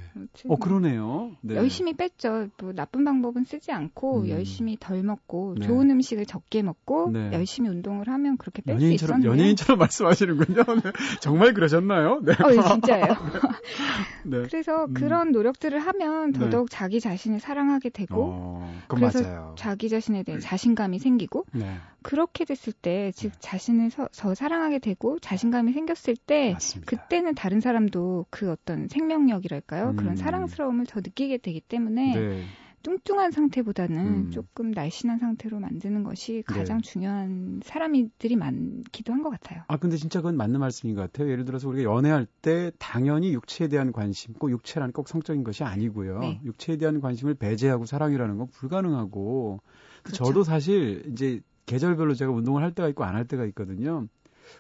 [0.49, 1.33] 어 그러네요.
[1.42, 1.55] 네.
[1.57, 2.49] 열심히 뺐죠.
[2.61, 4.29] 뭐 나쁜 방법은 쓰지 않고 음.
[4.29, 5.66] 열심히 덜 먹고 네.
[5.66, 7.31] 좋은 음식을 적게 먹고 네.
[7.33, 9.31] 열심히 운동을 하면 그렇게 뺄 수 있었네요.
[9.31, 10.62] 연예인처럼 말씀하시는군요.
[10.83, 10.92] 네.
[11.20, 12.20] 정말 그러셨나요?
[12.23, 12.33] 네.
[12.33, 13.07] 어, 예, 진짜예요.
[14.25, 14.42] 네.
[14.49, 14.94] 그래서 음.
[14.94, 16.38] 그런 노력들을 하면 네.
[16.38, 19.55] 더더욱 자기 자신을 사랑하게 되고 어, 그래서 맞아요.
[19.59, 21.77] 자기 자신에 대해 자신감이 생기고 네.
[22.04, 26.84] 그렇게 됐을 때, 즉 자신을 서, 더 사랑하게 되고 자신감이 생겼을 때, 맞습니다.
[26.86, 29.90] 그때는 다른 사람도 그 어떤 생명력이랄까요?
[29.90, 29.96] 음.
[29.96, 32.44] 그런 사랑스러움을 더 느끼게 되기 때문에 네.
[32.82, 34.30] 뚱뚱한 상태보다는 음.
[34.30, 36.90] 조금 날씬한 상태로 만드는 것이 가장 네.
[36.90, 39.62] 중요한 사람들이 많기도 한 것 같아요.
[39.68, 41.30] 아 근데 진짜 그건 맞는 말씀인 것 같아요.
[41.30, 46.18] 예를 들어서 우리가 연애할 때 당연히 육체에 대한 관심, 꼭 육체라는 꼭 성적인 것이 아니고요.
[46.18, 46.40] 네.
[46.44, 49.60] 육체에 대한 관심을 배제하고 사랑이라는 건 불가능하고
[50.02, 50.24] 그렇죠.
[50.24, 54.07] 저도 사실 이제 계절별로 제가 운동을 할 때가 있고 안 할 때가 있거든요.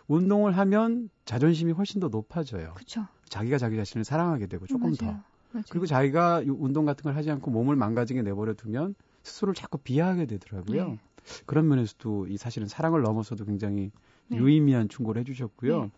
[0.08, 2.72] 운동을 하면 자존심이 훨씬 더 높아져요.
[2.74, 3.06] 그렇죠.
[3.28, 4.96] 자기가 자기 자신을 사랑하게 되고 조금 맞아요.
[4.96, 5.06] 더.
[5.52, 5.64] 맞아요.
[5.70, 10.88] 그리고 자기가 운동 같은 걸 하지 않고 몸을 망가지게 내버려 두면 스스로를 자꾸 비하하게 되더라고요.
[10.88, 10.98] 네.
[11.46, 13.90] 그런 면에서도 이 사실은 사랑을 넘어서도 굉장히
[14.28, 14.38] 네.
[14.38, 15.82] 유의미한 충고를 해주셨고요.
[15.82, 15.90] 네.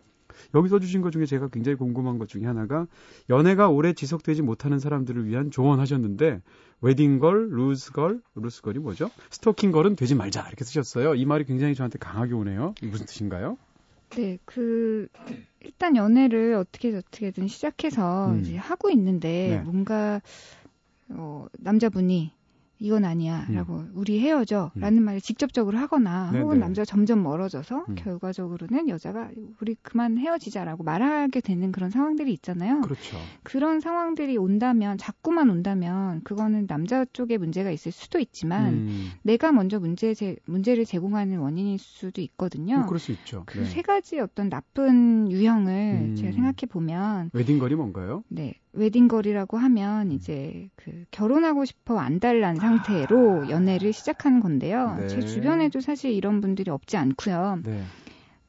[0.55, 2.87] 여기 써주신 것 중에 제가 굉장히 궁금한 것 중에 하나가
[3.31, 6.43] 연애가 오래 지속되지 못하는 사람들을 위한 조언하셨는데
[6.81, 9.11] 웨딩걸, 루스걸, 루스걸이 뭐죠?
[9.31, 11.15] 스토킹걸은 되지 말자 이렇게 쓰셨어요.
[11.15, 12.75] 이 말이 굉장히 저한테 강하게 오네요.
[12.83, 13.57] 무슨 뜻인가요?
[14.11, 15.09] 네, 그
[15.61, 18.41] 일단 연애를 어떻게 어떻게든 시작해서 음.
[18.41, 19.61] 이제 하고 있는데 네.
[19.61, 20.21] 뭔가
[21.09, 22.33] 어 남자분이
[22.79, 23.93] 이건 아니야라고 음.
[23.95, 25.03] 우리 헤어져라는 음.
[25.03, 26.43] 말을 직접적으로 하거나 네네.
[26.43, 26.61] 혹은 네.
[26.61, 27.95] 남자가 점점 멀어져서 음.
[27.95, 32.83] 결과적으로는 여자가 우리 그만 헤어지자라고 말하게 되는 그런 상황들이 있잖아요.
[32.83, 33.17] 그렇죠.
[33.43, 39.11] 그런 상황들이 온다면 자꾸만 온다면 그거는 남자 쪽에 문제가 있을 수도 있지만 음.
[39.23, 42.77] 내가 먼저 문제 제, 문제를 제공하는 원인일 수도 있거든요.
[42.77, 43.45] 음, 그럴 수 있죠.
[43.47, 43.83] 그세 네.
[43.83, 46.33] 가지 어떤 나쁜 유형을 제가 음.
[46.33, 48.23] 생각해 보면 wedding girl이 뭔가요?
[48.29, 48.55] 네.
[48.77, 53.49] wedding girl이라고 하면 이제 그 결혼하고 싶어 안달난 상태로 아.
[53.51, 54.97] 연애를 시작하는 건데요.
[54.99, 55.09] 네.
[55.09, 57.61] 제 주변에도 사실 이런 분들이 없지 않고요.
[57.65, 57.83] 네.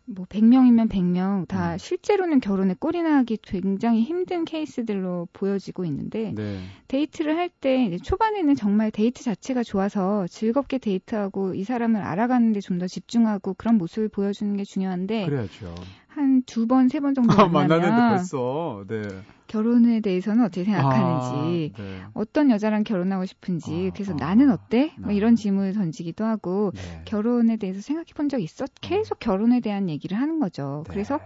[0.09, 1.77] 뭐 100명이면 100명 다 음.
[1.77, 6.59] 실제로는 결혼에 골인하기 굉장히 힘든 케이스들로 보여지고 있는데 네.
[6.87, 12.77] 데이트를 할 때 초반에는 정말 데이트 자체가 좋아서 즐겁게 데이트하고 이 사람을 알아가는 데 좀
[12.79, 15.75] 더 집중하고 그런 모습을 보여주는 게 중요한데 그래야죠.
[16.07, 19.01] 한 두 번, 세 번 정도 만나면 만나는데 벌써 네.
[19.47, 22.01] 결혼에 대해서는 어떻게 생각하는지, 아, 네.
[22.13, 24.91] 어떤 여자랑 결혼하고 싶은지, 아, 그래서 아, 나는 어때?
[24.99, 27.01] 뭐 이런 질문을 던지기도 하고, 네.
[27.05, 28.65] 결혼에 대해서 생각해 본 적 있어?
[28.81, 30.83] 계속 결혼에 대한 얘기를 하는 거죠.
[30.87, 30.93] 네.
[30.93, 31.19] 그래서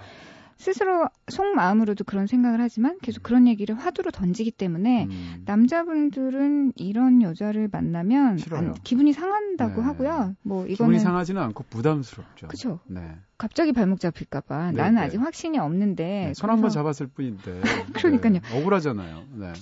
[0.62, 5.42] 스스로 속마음으로도 그런 생각을 하지만 계속 그런 얘기를 화두로 던지기 때문에 음.
[5.46, 9.88] 남자분들은 이런 여자를 만나면 안, 기분이 상한다고 네.
[9.88, 10.36] 하고요.
[10.44, 12.48] 뭐 이거는 기분이 상하지는 않고 부담스럽죠.
[12.48, 12.80] 그렇죠.
[12.88, 13.16] 네.
[13.38, 15.02] 갑자기 발목 잡힐까봐 네, 나는 네.
[15.02, 17.62] 아직 확신이 없는데 네, 손 한 번 잡았을 뿐인데
[17.94, 18.34] 그러니까요.
[18.34, 19.24] 네, 억울하잖아요.
[19.34, 19.54] 네.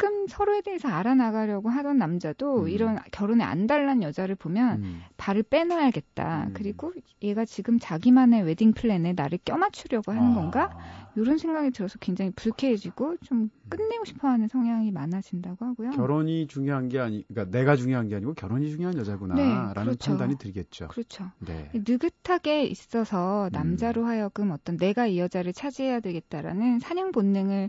[0.00, 2.68] 조금 서로에 대해서 알아나가려고 하던 남자도 음.
[2.70, 5.02] 이런 결혼에 안달난 여자를 보면 음.
[5.18, 6.46] 발을 빼놔야겠다.
[6.48, 6.50] 음.
[6.54, 10.34] 그리고 얘가 지금 자기만의 웨딩 플랜에 나를 껴맞추려고 하는 아.
[10.34, 10.78] 건가?
[11.16, 15.90] 이런 생각이 들어서 굉장히 불쾌해지고 좀 끝내고 싶어하는 성향이 많아진다고 하고요.
[15.90, 20.10] 결혼이 중요한 게 아니, 그러니까 내가 중요한 게 아니고 결혼이 중요한 여자구나라는 네, 그렇죠.
[20.12, 20.88] 판단이 들겠죠.
[20.88, 21.30] 그렇죠.
[21.40, 21.70] 네.
[21.74, 24.06] 느긋하게 있어서 남자로 음.
[24.06, 27.68] 하여금 어떤 내가 이 여자를 차지해야 되겠다라는 사냥 본능을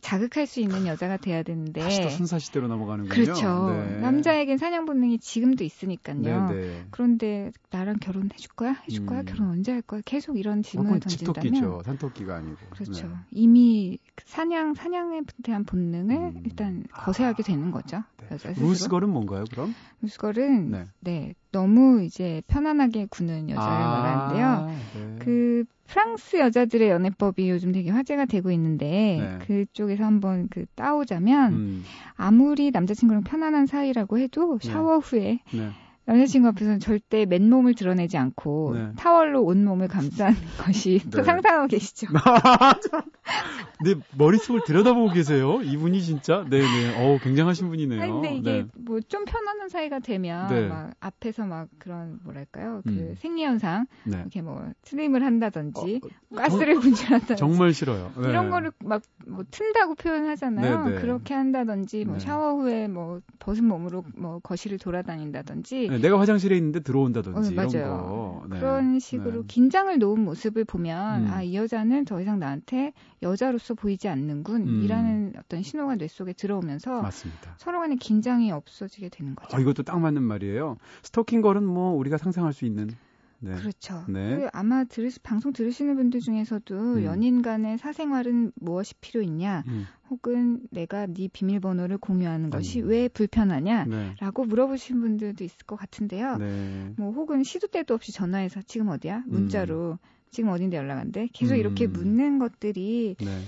[0.00, 3.12] 자극할 수 있는 여자가 돼야 되는데 다시 또 순사시대로 넘어가는군요.
[3.14, 3.70] 그렇죠.
[3.70, 4.00] 네.
[4.00, 6.16] 남자에겐 사냥 본능이 지금도 있으니까요.
[6.18, 6.86] 네, 네.
[6.90, 8.76] 그런데 나랑 결혼해 줄 거야?
[8.86, 9.20] 해줄 거야?
[9.20, 9.24] 음.
[9.26, 10.00] 결혼 언제 할 거야?
[10.04, 11.82] 계속 이런 질문을 어, 던진다면 집토끼죠.
[11.84, 12.56] 산토끼가 아니고.
[12.70, 13.08] 그렇죠.
[13.08, 13.14] 네.
[13.32, 16.42] 이미 사냥 사냥에 대한 본능을 음.
[16.44, 17.98] 일단 거세하게 되는 거죠.
[17.98, 18.54] 아, 네.
[18.56, 19.74] 루스걸은 뭔가요, 그럼?
[20.02, 20.84] 루스걸은 네.
[21.00, 21.34] 네.
[21.50, 24.66] 너무 이제 편안하게 구는 여자를 아, 말하는데요.
[24.94, 25.16] 네.
[25.18, 28.86] 그 프랑스 여자들의 연애법이 요즘 되게 화제가 되고 있는데
[29.20, 29.38] 네.
[29.46, 31.84] 그쪽에서 한번 그 따오자면 음.
[32.16, 34.70] 아무리 남자친구랑 편안한 사이라고 해도 네.
[34.70, 35.70] 샤워 후에 네.
[36.08, 38.92] 남자친구 앞에서는 절대 맨몸을 드러내지 않고 네.
[38.96, 41.22] 타월로 온몸을 감싼 것이 또 네.
[41.22, 42.06] 상상하고 계시죠.
[43.84, 45.60] 네, 머릿속을 들여다보고 계세요.
[45.62, 46.46] 이분이 진짜.
[46.48, 46.64] 네네.
[46.64, 46.96] 네.
[46.96, 48.00] 어 굉장하신 분이네요.
[48.00, 48.66] 아니, 근데 이게 네.
[48.74, 50.66] 뭐좀 편안한 사이가 되면 네.
[50.66, 52.80] 막 앞에서 막 그런 뭐랄까요.
[52.84, 53.14] 그 음.
[53.18, 54.16] 생리현상 네.
[54.16, 58.12] 이렇게 뭐 트림을 한다든지 어, 어 가스를 정, 분출한다든지 정말 싫어요.
[58.16, 58.30] 네.
[58.30, 60.88] 이런 거를 막 뭐 튼다고 표현하잖아요.
[60.88, 66.80] 네, 그렇게 한다든지 뭐 샤워 후에 뭐 벗은 몸으로 뭐 거실을 돌아다닌다든지 내가 화장실에 있는데
[66.80, 68.46] 들어온다든지 어, 이런 거.
[68.48, 71.30] 그런 식으로 긴장을 놓은 모습을 보면 음.
[71.30, 75.32] 아이 여자는 더 이상 나한테 여자로서 보이지 않는군이라는 음.
[75.38, 77.54] 어떤 신호가 뇌 속에 들어오면서 맞습니다.
[77.58, 79.56] 서로 간에 긴장이 없어지게 되는 거죠.
[79.56, 80.76] 아, 이것도 딱 맞는 말이에요.
[81.02, 82.90] 스토킹 걸은 뭐 우리가 상상할 수 있는
[83.40, 83.54] 네.
[83.54, 84.04] 그렇죠.
[84.08, 84.36] 네.
[84.36, 87.04] 그 아마 들으 방송 들으시는 분들 중에서도 음.
[87.04, 89.86] 연인 간의 사생활은 무엇이 필요 있냐, 음.
[90.10, 92.88] 혹은 내가 네 비밀번호를 공유하는 것이 음.
[92.88, 94.48] 왜 불편하냐라고 네.
[94.48, 96.36] 물어보신 분들도 있을 것 같은데요.
[96.38, 96.94] 네.
[96.96, 99.24] 뭐 혹은 시도 때도 없이 전화해서 지금 어디야?
[99.26, 99.96] 문자로 음.
[100.30, 101.28] 지금 어딘데 연락 한대?
[101.32, 101.92] 계속 이렇게 음.
[101.92, 103.40] 묻는 것들이 네.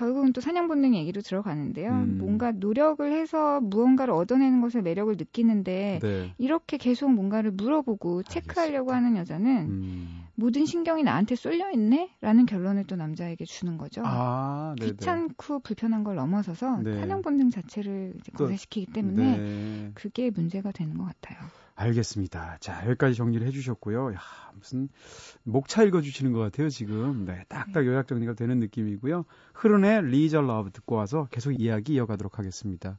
[0.00, 1.90] 결국은 또 사냥 본능 얘기로 들어가는데요.
[1.90, 2.16] 음.
[2.18, 6.34] 뭔가 노력을 해서 무언가를 얻어내는 것에 매력을 느끼는데 네.
[6.38, 10.24] 이렇게 계속 뭔가를 물어보고 체크하려고 하는 여자는 음.
[10.36, 14.00] 모든 신경이 나한테 쏠려 있네라는 결론을 또 남자에게 주는 거죠.
[14.06, 16.98] 아, 귀찮고 불편한 걸 넘어서서 네.
[16.98, 19.90] 사냥 본능 자체를 이제 거세시키기 때문에 네.
[19.92, 21.38] 그게 문제가 되는 것 같아요.
[21.80, 22.58] 알겠습니다.
[22.60, 24.12] 자, 여기까지 정리를 해주셨고요.
[24.12, 24.20] 야,
[24.54, 24.88] 무슨
[25.44, 27.24] 목차 읽어주시는 것 같아요, 지금.
[27.24, 29.24] 네, 딱딱 요약 정리가 되는 느낌이고요.
[29.54, 32.98] 흐른의 Leisure Love 듣고 와서 계속 이야기 이어가도록 하겠습니다.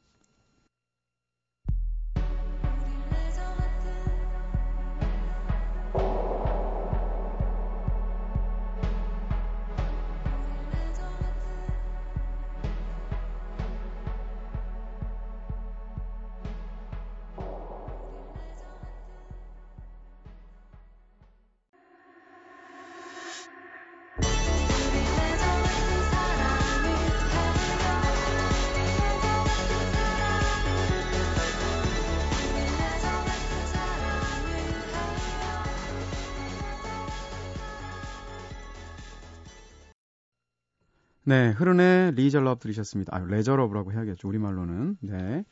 [41.24, 43.14] 네, 흐른의 리저럽 들으셨습니다.
[43.14, 44.26] 아, 레저럽이라고 해야겠죠.
[44.28, 44.96] 우리말로는.
[45.00, 45.44] 네.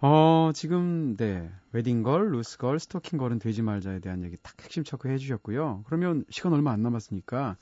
[0.00, 1.50] 어, 지금, 네.
[1.72, 5.84] 웨딩걸, 루스걸, 스토킹걸은 되지 말자에 대한 얘기 딱 핵심 체크해 주셨고요.
[5.86, 7.56] 그러면 시간 얼마 안 남았으니까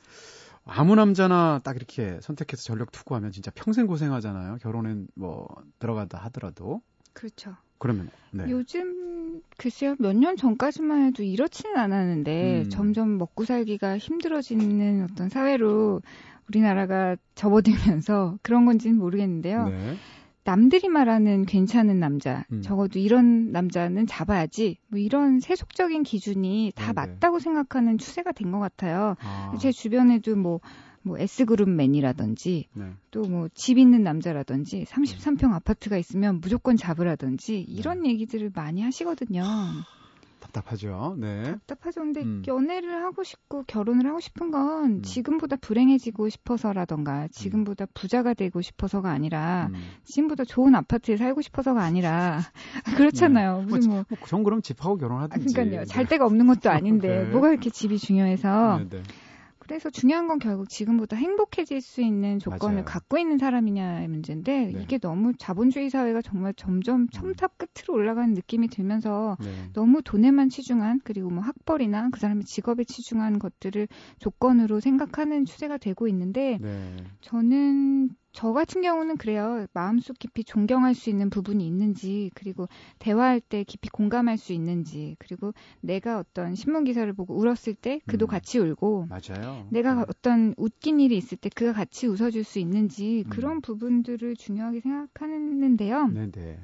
[0.65, 4.59] 아무 남자나 딱 이렇게 선택해서 전력 투구하면 진짜 평생 고생하잖아요.
[4.63, 5.49] 결혼엔 뭐
[5.81, 6.81] 들어가다 하더라도.
[7.13, 7.57] 그렇죠.
[7.79, 8.45] 그러면 네.
[8.49, 12.71] 요즘 글쎄요 몇 년 전까지만 해도 이렇지는 않았는데 음.
[12.71, 16.03] 점점 먹고 살기가 힘들어지는 어떤 사회로
[16.51, 19.69] 우리나라가 접어들면서 그런 건지는 모르겠는데요.
[19.69, 19.97] 네.
[20.43, 22.63] 남들이 말하는 괜찮은 남자, 음.
[22.63, 26.93] 적어도 이런 남자는 잡아야지, 뭐 이런 세속적인 기준이 다 네, 네.
[26.95, 29.15] 맞다고 생각하는 추세가 된 것 같아요.
[29.21, 29.55] 아.
[29.61, 30.61] 제 주변에도 뭐,
[31.03, 32.85] 뭐 S그룹맨이라든지, 네.
[33.11, 38.11] 또뭐 집 있는 남자라든지, 33평 아파트가 있으면 무조건 잡으라든지, 이런 네.
[38.11, 39.45] 얘기들을 많이 하시거든요.
[40.51, 41.17] 답답하죠.
[41.19, 41.43] 네.
[41.67, 42.01] 답답하죠.
[42.01, 42.43] 근데 음.
[42.47, 45.03] 연애를 하고 싶고 결혼을 하고 싶은 건 음.
[45.03, 49.81] 지금보다 불행해지고 싶어서라던가 지금보다 부자가 되고 싶어서가 아니라 음.
[50.05, 52.41] 지금보다 좋은 아파트에 살고 싶어서가 아니라
[52.97, 53.59] 그렇잖아요.
[53.61, 53.65] 네.
[53.67, 55.47] 무슨 뭐, 뭐, 전 그럼 집하고 결혼하든지.
[55.49, 55.85] 아, 그러니까요.
[55.87, 57.31] 잘 데가 없는 것도 아닌데 네.
[57.31, 59.03] 뭐가 이렇게 집이 중요해서 네, 네.
[59.71, 62.85] 그래서 중요한 건 결국 지금보다 행복해질 수 있는 조건을 맞아요.
[62.85, 64.83] 갖고 있는 사람이냐의 문제인데 네.
[64.83, 67.09] 이게 너무 자본주의 사회가 정말 점점 음.
[67.09, 69.71] 첨탑 끝으로 올라가는 느낌이 들면서 네.
[69.73, 73.87] 너무 돈에만 치중한 그리고 뭐 학벌이나 그 사람의 직업에 치중한 것들을
[74.19, 76.97] 조건으로 생각하는 추세가 되고 있는데 네.
[77.21, 79.67] 저는 저 같은 경우는 그래요.
[79.73, 85.53] 마음속 깊이 존경할 수 있는 부분이 있는지, 그리고 대화할 때 깊이 공감할 수 있는지, 그리고
[85.81, 88.29] 내가 어떤 신문 기사를 보고 울었을 때 그도 음.
[88.29, 89.67] 같이 울고, 맞아요.
[89.71, 90.05] 내가 네.
[90.09, 93.31] 어떤 웃긴 일이 있을 때 그가 같이 웃어줄 수 있는지 음.
[93.31, 96.09] 그런 부분들을 중요하게 생각하는데요.
[96.09, 96.59] 네네.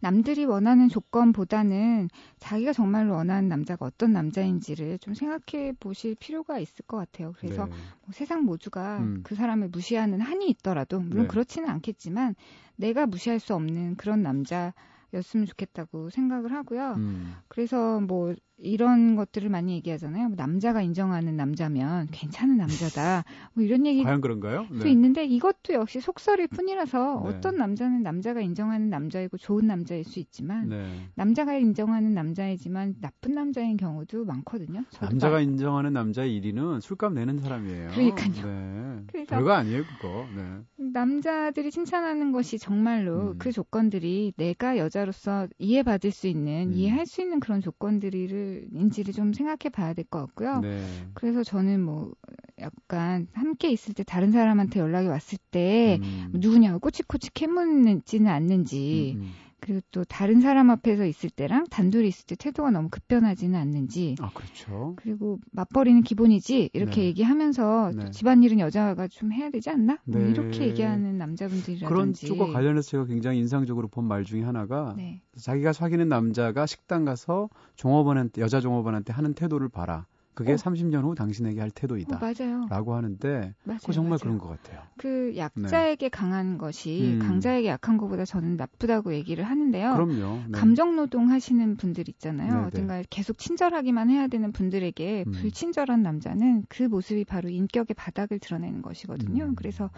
[0.00, 6.96] 남들이 원하는 조건보다는 자기가 정말로 원하는 남자가 어떤 남자인지를 좀 생각해 보실 필요가 있을 것
[6.96, 7.34] 같아요.
[7.38, 7.70] 그래서 네.
[7.70, 9.20] 뭐 세상 모두가 음.
[9.22, 11.28] 그 사람을 무시하는 한이 있더라도 물론 네.
[11.28, 12.36] 그렇지는 않겠지만
[12.76, 14.72] 내가 무시할 수 없는 그런 남자
[15.14, 16.94] 였으면 좋겠다고 생각을 하고요.
[16.96, 17.34] 음.
[17.48, 20.28] 그래서 뭐 이런 것들을 많이 얘기하잖아요.
[20.28, 23.24] 뭐 남자가 인정하는 남자면 괜찮은 남자다.
[23.54, 24.66] 뭐 이런 얘기 과연 그런가요?
[24.70, 24.90] 네.
[24.90, 27.28] 있는데 이것도 역시 속설일 뿐이라서 네.
[27.28, 30.86] 어떤 남자는 남자가 인정하는 남자이고 좋은 남자일 수 있지만 네.
[31.14, 34.84] 남자가 인정하는 남자이지만 나쁜 남자인 경우도 많거든요.
[35.00, 35.40] 남자가 나...
[35.40, 37.90] 인정하는 남자의 1위는 술값 내는 사람이에요.
[37.90, 38.46] 그러니까요.
[38.46, 39.02] 네.
[39.10, 40.26] 그래서 별거 아니에요, 그거.
[40.36, 40.60] 네.
[40.76, 43.38] 남자들이 칭찬하는 것이 정말로 음.
[43.38, 46.72] 그 조건들이 내가 여자 로서 이해받을 수 있는 음.
[46.74, 50.60] 이해할 수 있는 그런 조건들을 인지를 좀 생각해 봐야 될 것 같고요.
[50.60, 50.84] 네.
[51.14, 52.12] 그래서 저는 뭐
[52.60, 56.30] 약간 함께 있을 때 다른 사람한테 연락이 왔을 때 음.
[56.34, 59.30] 누구냐고 꼬치꼬치 캐묻지는 않는지 음.
[59.60, 59.62] 음.
[59.62, 64.16] 그리고 또 다른 사람 앞에서 있을 때랑 단둘이 있을 때 태도가 너무 급변하지는 않는지.
[64.20, 64.94] 아, 그렇죠.
[64.96, 67.06] 그리고 맞벌이는 기본이지 이렇게 네.
[67.08, 68.10] 얘기하면서 네.
[68.10, 69.98] 집안일은 여자가 좀 해야 되지 않나?
[70.04, 70.24] 뭐 네.
[70.24, 71.84] 뭐 이렇게 얘기하는 남자분들이라든지.
[71.84, 75.20] 그런 쪽과 관련해서 제가 굉장히 인상적으로 본 말 중에 하나가 네.
[75.38, 80.06] 자기가 사귀는 남자가 식당 가서 종업원한테 여자 종업원한테 하는 태도를 봐라.
[80.40, 80.56] 그게 어.
[80.56, 82.16] 30년 후 당신에게 할 태도이다.
[82.16, 82.66] 어, 맞아요.
[82.70, 84.18] 라고 하는데 맞아요, 그 정말 맞아요.
[84.20, 84.80] 그런 것 같아요.
[84.96, 86.08] 그 약자에게 네.
[86.08, 87.18] 강한 것이 음.
[87.18, 89.92] 강자에게 약한 것보다 저는 나쁘다고 얘기를 하는데요.
[89.92, 90.36] 그럼요.
[90.46, 90.52] 네.
[90.52, 92.54] 감정 노동 하시는 분들 있잖아요.
[92.54, 92.66] 네, 네.
[92.66, 95.32] 어딘가 계속 친절하기만 해야 되는 분들에게 음.
[95.32, 99.44] 불친절한 남자는 그 모습이 바로 인격의 바닥을 드러내는 것이거든요.
[99.44, 99.54] 음.
[99.56, 99.90] 그래서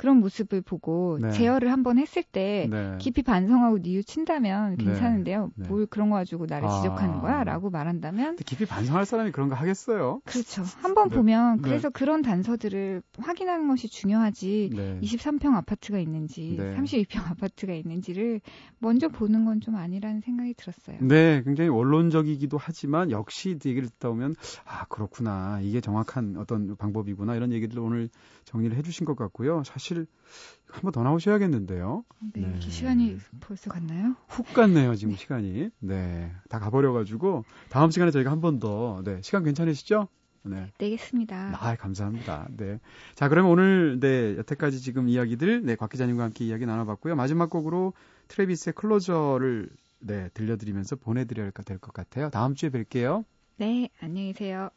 [0.00, 1.30] 그런 모습을 보고 네.
[1.30, 2.96] 제어를 한번 했을 때 네.
[2.98, 4.84] 깊이 반성하고 뉘우친다면 네.
[4.84, 5.50] 괜찮은데요.
[5.54, 5.68] 네.
[5.68, 6.70] 뭘 그런 거 가지고 나를 아.
[6.70, 10.22] 지적하는 거야라고 말한다면 깊이 반성할 사람이 그런 거 하겠어요.
[10.24, 10.62] 그렇죠.
[10.78, 11.16] 한번 네.
[11.16, 11.62] 보면 네.
[11.62, 15.00] 그래서 그런 단서들을 확인하는 것이 중요하지.
[15.02, 18.40] 23평 아파트가 있는지 32평 아파트가 있는지를
[18.78, 20.96] 먼저 보는 건 좀 아니라는 생각이 들었어요.
[21.00, 24.34] 네, 굉장히 원론적이기도 하지만 역시 얘기를 듣다 보면
[24.64, 28.08] 아 그렇구나 이게 정확한 어떤 방법이구나 이런 얘기들 오늘
[28.44, 29.62] 정리를 해주신 것 같고요.
[29.64, 32.04] 사실 한 번 더 나오셔야겠는데요.
[32.34, 32.60] 네, 네.
[32.60, 34.14] 시간이 벌써 갔나요?
[34.28, 35.18] 훅 갔네요, 지금 네.
[35.18, 35.70] 시간이.
[35.80, 39.02] 네, 다 가버려가지고 다음 시간에 저희가 한 번 더.
[39.04, 40.06] 네, 시간 괜찮으시죠?
[40.42, 40.70] 네.
[40.78, 41.52] 내겠습니다.
[41.60, 42.48] 아, 감사합니다.
[42.56, 42.78] 네.
[43.14, 47.14] 자, 그러면 오늘, 네, 여태까지 지금 이야기들, 네, 곽 기자님과 함께 이야기 나눠봤고요.
[47.16, 47.92] 마지막 곡으로
[48.28, 49.68] 트레비스의 클로저를,
[49.98, 52.30] 네, 들려드리면서 보내드려야 될 것 같아요.
[52.30, 53.24] 다음 주에 뵐게요.
[53.58, 54.70] 네, 안녕히 계세요.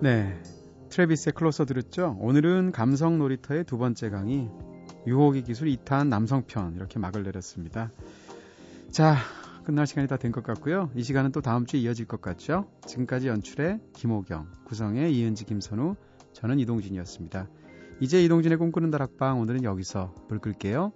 [0.00, 0.40] 네.
[0.90, 2.16] 트래비스의 클로서 들었죠?
[2.20, 4.48] 오늘은 감성 놀이터의 두 번째 강의
[5.06, 7.90] 유혹의 기술 2탄 남성편 이렇게 막을 내렸습니다.
[8.90, 9.16] 자,
[9.64, 10.90] 끝날 시간이 다 된 것 같고요.
[10.94, 12.68] 이 시간은 또 다음 주에 이어질 것 같죠?
[12.86, 15.96] 지금까지 연출의 김호경, 구성의 이은지, 김선우,
[16.32, 17.48] 저는 이동진이었습니다.
[18.00, 20.92] 이제 이동진의 꿈꾸는 다락방 오늘은 여기서 불 끌게요.